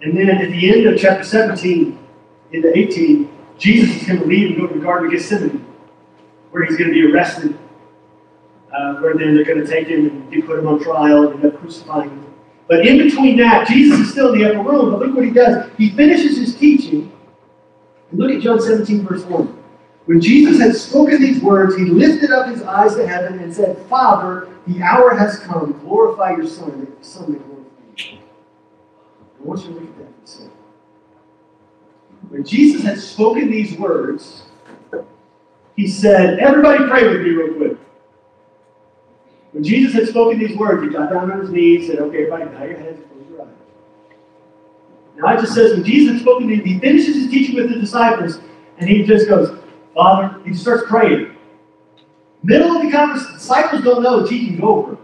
[0.00, 1.98] And then at the end of chapter 17
[2.52, 5.66] into 18, Jesus is going to leave and go to the Garden of Gethsemane,
[6.50, 7.58] where he's going to be arrested,
[8.72, 11.52] uh, where then they're going to take him and put him on trial and end
[11.52, 12.34] up crucifying him.
[12.66, 15.30] But in between that, Jesus is still in the upper room, but look what he
[15.30, 15.70] does.
[15.76, 17.12] He finishes his teaching
[18.14, 19.62] Look at John 17, verse 1.
[20.06, 23.78] When Jesus had spoken these words, he lifted up his eyes to heaven and said,
[23.88, 25.72] Father, the hour has come.
[25.80, 28.18] Glorify your Son, that the Son may glorify you.
[29.40, 30.50] I want you to look at that for a second.
[32.28, 34.42] When Jesus had spoken these words,
[35.76, 37.78] he said, Everybody pray with me real quick.
[39.52, 42.26] When Jesus had spoken these words, he got down on his knees, and said, Okay,
[42.26, 43.00] everybody bow your heads
[45.20, 48.40] just says when Jesus had spoken to him, he finishes his teaching with the disciples,
[48.78, 49.58] and he just goes,
[49.94, 51.36] Father, he starts praying.
[52.42, 54.98] Middle of the conversation, disciples don't know the teaching's over.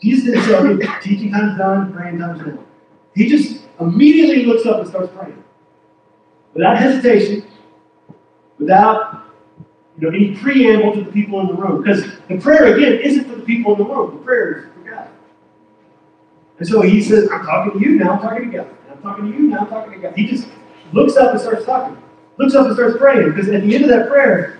[0.00, 2.64] Jesus didn't say, okay, teaching time's done, praying time's done.
[3.14, 5.42] He just immediately looks up and starts praying.
[6.54, 7.44] Without hesitation,
[8.58, 9.24] without
[9.98, 11.82] you know, any preamble to the people in the room.
[11.82, 14.18] Because the prayer, again, isn't for the people in the room.
[14.18, 15.08] The prayer is for God.
[16.58, 18.77] And so he says, I'm talking to you now, I'm talking to God.
[18.98, 20.14] I'm talking to you now, I'm talking to God.
[20.16, 20.48] He just
[20.92, 21.96] looks up and starts talking.
[22.36, 23.30] Looks up and starts praying.
[23.30, 24.58] Because at the end of that prayer,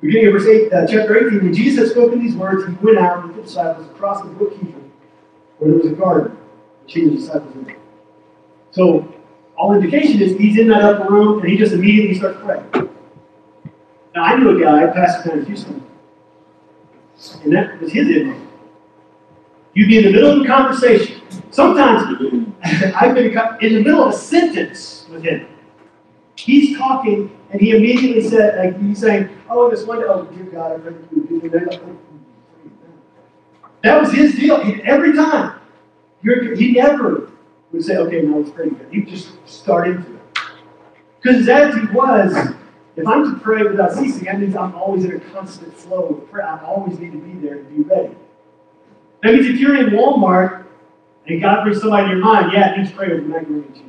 [0.00, 2.98] beginning of verse 8, uh, chapter 18, when Jesus had spoken these words, he went
[2.98, 4.92] out with the disciples across the brook Kidron,
[5.58, 6.36] where there was a garden,
[6.84, 7.74] which he the disciples in.
[8.70, 9.12] So,
[9.56, 12.90] all indication is he's in that upper room and he just immediately starts praying.
[14.14, 15.82] Now, I knew a guy, Pastor Ben Houston,
[17.42, 18.43] and that was his image.
[19.74, 21.20] You'd be in the middle of a conversation.
[21.50, 22.20] Sometimes
[22.64, 25.48] I've been in the middle of a sentence with him.
[26.36, 30.72] He's talking, and he immediately said, like, he's saying, Oh, this one, oh, dear God,
[30.72, 32.00] I pray you.
[33.82, 34.62] That was his deal.
[34.64, 35.60] He, every time.
[36.22, 37.30] He never
[37.72, 38.88] would say, Okay, no, it's pretty good.
[38.92, 40.20] He'd just start into it.
[41.20, 42.54] Because his attitude was,
[42.96, 46.30] if I'm to pray without ceasing, that means I'm always in a constant flow of
[46.30, 46.46] prayer.
[46.46, 48.14] I always need to be there to be ready.
[49.24, 50.66] That means if you're in Walmart
[51.26, 53.84] and God brings somebody to your mind, yeah, means pray over macaroni and cheese.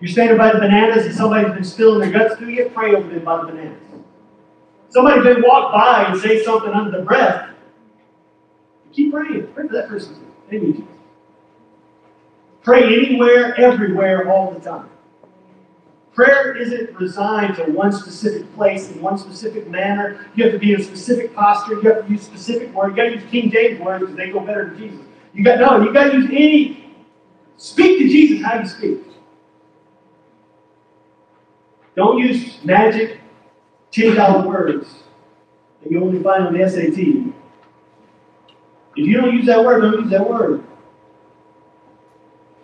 [0.00, 3.08] You're standing by the bananas and somebody's been spilling their guts to you, pray over
[3.08, 3.80] them by the bananas.
[4.88, 7.50] Somebody can walk by and say something under the breath.
[8.92, 9.46] Keep praying.
[9.54, 10.20] Pray for that person.
[10.50, 10.88] They need you.
[12.64, 14.90] Pray anywhere, everywhere, all the time.
[16.14, 20.26] Prayer isn't resigned to one specific place in one specific manner.
[20.34, 21.74] You have to be in a specific posture.
[21.74, 22.90] You have to use specific words.
[22.90, 25.00] You got to use King James words because they go better than Jesus.
[25.32, 25.82] You got no.
[25.82, 26.94] You got to use any.
[27.56, 28.98] Speak to Jesus how you speak.
[31.96, 33.18] Don't use magic.
[33.92, 34.88] 10,000 words
[35.82, 37.32] that you only find on the SAT.
[38.96, 40.64] If you don't use that word, don't use that word.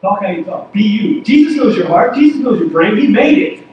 [0.01, 0.73] Talk how you talk.
[0.73, 1.23] Be you.
[1.23, 2.15] Jesus knows your heart.
[2.15, 2.97] Jesus knows your brain.
[2.97, 3.65] He made it.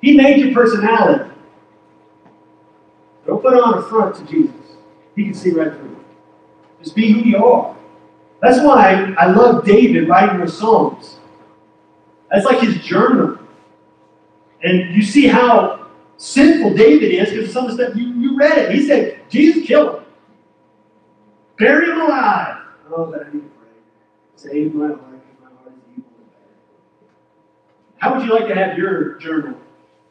[0.00, 1.30] He made your personality.
[3.26, 4.54] Don't put on a front to Jesus.
[5.16, 6.04] He can see right through.
[6.82, 7.76] Just be who you are.
[8.40, 11.18] That's why I love David writing the Psalms.
[12.30, 13.38] That's like his journal.
[14.62, 18.58] And you see how sinful David is because some of the stuff you, you read
[18.58, 18.72] it.
[18.72, 20.04] He said, Jesus killed him.
[21.58, 22.58] Bury him alive.
[22.90, 23.68] Oh, but I need to pray.
[24.36, 26.48] Save my heart because my heart is evil and bad.
[27.98, 29.58] How would you like to have your journal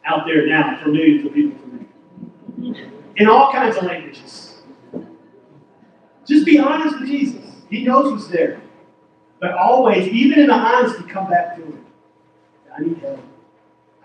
[0.06, 1.88] out there now for millions of people to
[2.58, 2.92] read?
[3.16, 4.62] In all kinds of languages.
[6.28, 7.44] Just be honest with Jesus.
[7.70, 8.62] He knows what's there.
[9.40, 11.86] But always, even in the honesty, come back to Him.
[12.76, 13.20] I need help.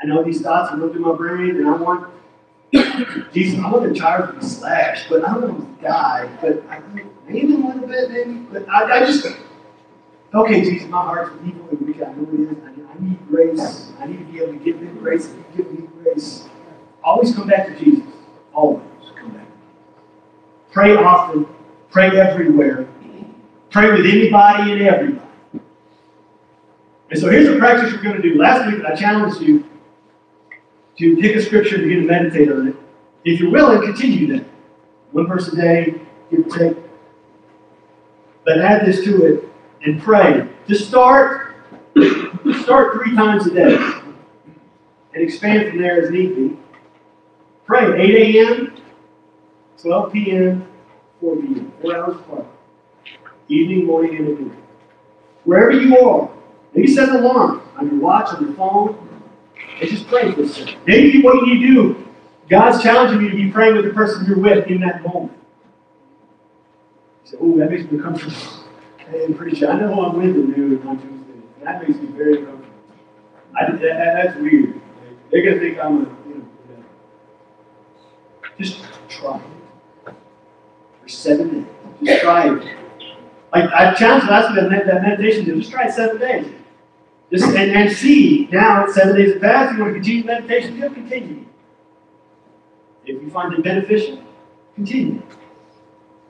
[0.03, 2.13] I know these thoughts are through my brain, and I want
[3.33, 3.59] Jesus.
[3.59, 6.29] I charge to be slashed, but I don't want to die.
[6.41, 6.81] But I
[7.29, 8.35] maybe a little bit, maybe.
[8.51, 9.27] But I, I just
[10.35, 10.89] okay, Jesus.
[10.89, 12.03] My heart's evil and wicked.
[12.03, 12.57] I know it is.
[12.65, 13.93] I need, I need grace.
[13.99, 15.27] I need to be able to give them grace.
[15.27, 16.49] And He give me grace.
[17.03, 18.05] Always come back to Jesus.
[18.55, 18.83] Always
[19.17, 19.47] come back.
[20.71, 21.47] Pray often.
[21.91, 22.89] Pray everywhere.
[23.71, 25.29] Pray with anybody and everybody.
[27.11, 28.39] And so here's a practice we're going to do.
[28.39, 29.69] Last week I challenged you
[30.99, 32.77] to pick a scripture and begin to meditate on it.
[33.25, 34.47] If you're willing, continue that.
[35.13, 36.77] One verse a day, give or take.
[38.45, 39.45] But add this to it
[39.83, 40.49] and pray.
[40.69, 41.42] To start,
[42.63, 43.77] start three times a day.
[45.15, 46.57] And expand from there as need be.
[47.67, 48.77] Pray at 8 a.m.,
[49.81, 50.69] 12 p.m.,
[51.21, 51.73] 4 p.m.
[51.81, 52.47] Four hours apart.
[53.49, 54.63] Evening, morning, and evening.
[55.45, 56.31] Wherever you are,
[56.75, 59.09] maybe set an alarm on your watch, on your phone,
[59.81, 60.79] and just pray for a second.
[60.87, 62.09] Maybe what you do,
[62.49, 65.33] God's challenging you to be praying with the person you're with in that moment.
[67.25, 68.37] You say, oh, that makes me comfortable.
[69.11, 69.71] Hey, I'm pretty sure.
[69.71, 71.22] I know I'm with the Tuesday.
[71.63, 72.67] And that makes me very comfortable.
[73.55, 74.81] I, that, that's weird.
[75.31, 76.85] They're going to think I'm a, you know.
[78.59, 80.15] Just try it.
[81.03, 81.67] For seven days.
[82.03, 82.77] Just try it.
[83.55, 86.53] Like I challenged last week that, meditation, just try it seven days.
[87.31, 90.91] Just and, and see now seven days have passed, you want to continue meditation, you'll
[90.91, 91.47] continue.
[93.05, 94.21] If you find it beneficial,
[94.75, 95.23] continue.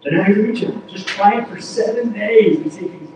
[0.04, 0.92] Then here's new challenge.
[0.92, 3.12] Just try it for seven days and see if you can.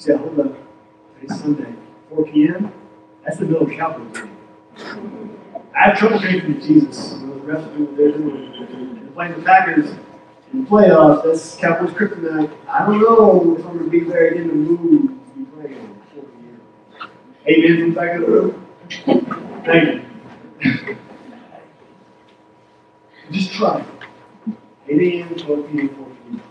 [0.00, 0.54] Say, hold up.
[1.20, 1.74] Today's Sunday,
[2.08, 2.72] 4 p.m.
[3.22, 4.30] That's the middle of Calvary.
[5.76, 7.10] I have trouble drinking with Jesus.
[7.10, 8.96] The refs do what they're doing.
[9.02, 9.90] They're playing the Packers
[10.54, 11.24] in the playoffs.
[11.24, 12.50] That's Cowboys kryptonite.
[12.66, 16.02] I don't know if I'm going to be very in the mood to be playing.
[17.46, 18.66] Amen from the back of the room.
[19.66, 20.02] Thank
[20.62, 20.96] you.
[23.32, 23.84] Just try
[24.88, 26.42] 8 a.m., 12 p.m., 4 p.m.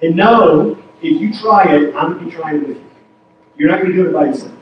[0.00, 2.84] And know if you try it, I'm going to be trying it with you.
[3.56, 4.52] You're not going to do it by yourself.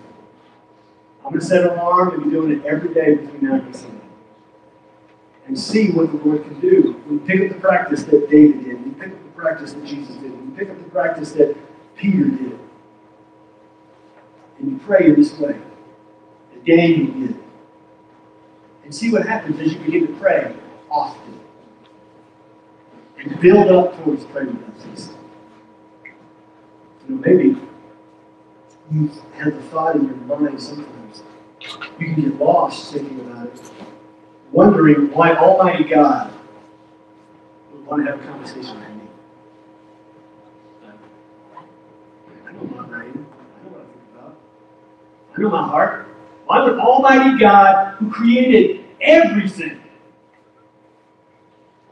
[1.25, 3.75] I'm going to set an alarm and be doing it every day between now and
[3.75, 3.97] Sunday.
[5.47, 7.01] And see what the Lord can do.
[7.09, 8.85] We pick up the practice that David did.
[8.85, 10.33] We pick up the practice that Jesus did.
[10.33, 11.57] We pick up the practice that
[11.97, 12.59] Peter did.
[14.59, 15.61] And you pray in this way.
[16.53, 17.37] That Daniel did.
[18.85, 20.55] And see what happens as you begin to pray
[20.91, 21.41] often.
[23.19, 25.16] And build up towards praying with us.
[27.09, 27.61] You know, maybe
[28.91, 31.23] you have the thought in your mind sometimes.
[31.99, 33.71] You can get lost thinking about it,
[34.53, 36.33] wondering why Almighty God
[37.73, 39.03] would want to have a conversation with me.
[42.47, 43.27] I know my brain.
[43.27, 44.39] I know what I think about.
[45.37, 46.07] I know my heart.
[46.47, 49.81] Why would Almighty God, who created everything,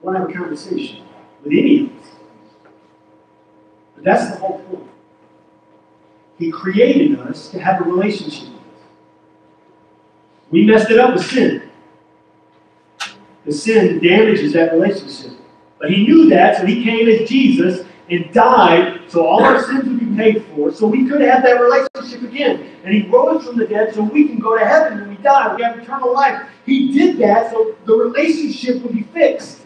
[0.00, 1.04] want to have a conversation
[1.42, 2.08] with any of us?
[3.96, 4.63] But that's the whole.
[6.39, 8.62] He created us to have a relationship with.
[10.51, 11.70] We messed it up with sin.
[13.45, 15.32] The sin damages that relationship.
[15.78, 19.85] But he knew that, so he came as Jesus and died so all our sins
[19.85, 22.70] would be paid for, so we could have that relationship again.
[22.85, 25.55] And he rose from the dead so we can go to heaven when we die.
[25.55, 26.49] We have eternal life.
[26.66, 29.61] He did that so the relationship would be fixed.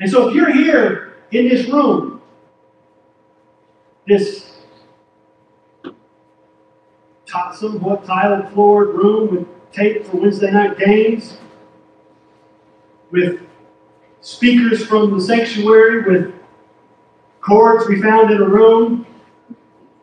[0.00, 2.17] And so if you're here in this room,
[4.08, 4.48] this
[7.54, 11.36] somewhat tiled floored room with tape for Wednesday night games,
[13.10, 13.40] with
[14.20, 16.34] speakers from the sanctuary, with
[17.40, 19.06] cords we found in a room,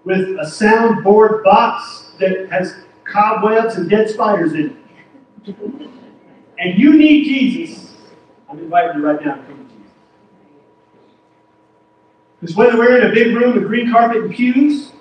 [0.04, 4.78] with a soundboard box that has cobwebs and dead spiders in
[5.46, 5.56] it.
[6.60, 7.94] and you need Jesus,
[8.50, 9.92] I'm inviting you right now to come to Jesus.
[12.40, 14.92] Because whether we're in a big room with green carpet and pews,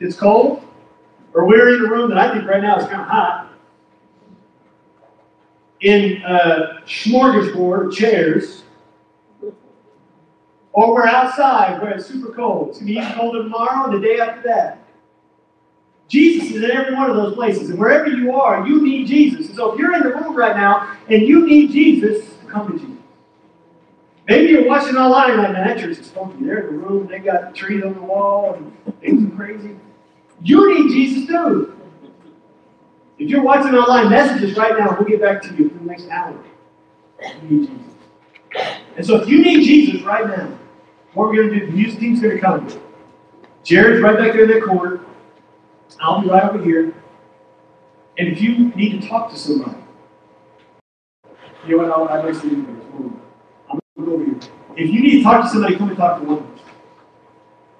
[0.00, 0.64] it's cold,
[1.34, 3.52] or we're in a room that I think right now is kind of hot,
[5.80, 8.64] in a smorgasbord of chairs,
[10.72, 12.70] or we're outside where it's super cold.
[12.70, 14.78] It's going to be even colder tomorrow and the day after that.
[16.08, 17.70] Jesus is in every one of those places.
[17.70, 19.46] And wherever you are, you need Jesus.
[19.46, 22.78] And so if you're in the room right now and you need Jesus, come to
[22.78, 22.99] Jesus.
[24.30, 25.64] Maybe you're watching online right now.
[25.64, 26.44] That church is funky.
[26.44, 29.76] They're in the room, they got trees on the wall, and things are crazy.
[30.40, 31.76] You need Jesus too.
[33.18, 36.08] If you're watching online messages right now, we'll get back to you in the next
[36.10, 36.40] hour.
[37.42, 37.94] You need Jesus.
[38.96, 40.56] And so if you need Jesus right now,
[41.14, 42.68] what we're going to do, the music team's going to come.
[43.64, 45.00] Jared's right back there in that corner.
[46.00, 46.94] I'll be right over here.
[48.16, 49.76] And if you need to talk to somebody,
[51.66, 52.12] you know what?
[52.12, 52.79] I'd like to
[54.04, 54.48] to.
[54.76, 56.66] If you need to talk to somebody, come and talk to one person.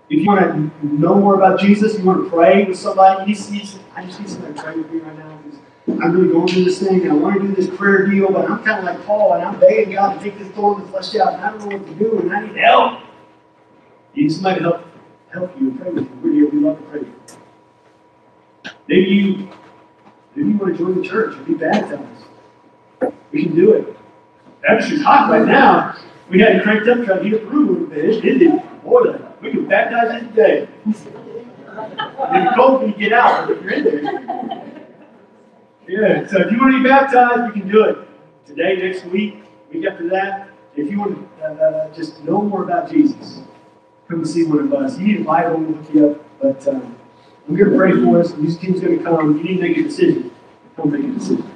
[0.09, 3.39] If you want to know more about Jesus, you want to pray with somebody, you
[3.51, 5.31] need, I just need somebody to pray with me right now
[5.99, 8.51] I'm really going through this thing and I want to do this prayer deal, but
[8.51, 11.14] I'm kind of like Paul and I'm begging God to take this thorn and flesh
[11.16, 13.01] out and I don't know what to do and I need help.
[14.14, 14.87] You need somebody to help
[15.33, 16.21] help you and pray with you.
[16.23, 16.49] We're here.
[16.51, 18.73] We love to pray.
[18.89, 19.49] Maybe you,
[20.35, 22.25] maybe you want to join the church and be baptized.
[23.33, 23.97] We can do it.
[24.62, 25.97] Baptistry's hot right now.
[26.31, 28.05] We had it cranked up trying to get the room a little bit.
[28.05, 30.68] It, it, it boy, we can baptize it today.
[30.87, 31.09] If
[31.66, 34.70] it's cold you get out, but if you're in there.
[35.89, 37.99] Yeah, so if you want to be baptized, you can do it.
[38.47, 40.51] Today, next week, week after that.
[40.76, 43.41] If you want to uh, uh, just know more about Jesus,
[44.09, 44.99] come and see one of us.
[44.99, 46.41] You need a Bible, we'll hook you up.
[46.41, 46.97] But um,
[47.49, 48.31] I'm going to pray for us.
[48.33, 49.39] This team's going to come.
[49.39, 50.31] You need to make a decision.
[50.76, 51.49] Come make a decision.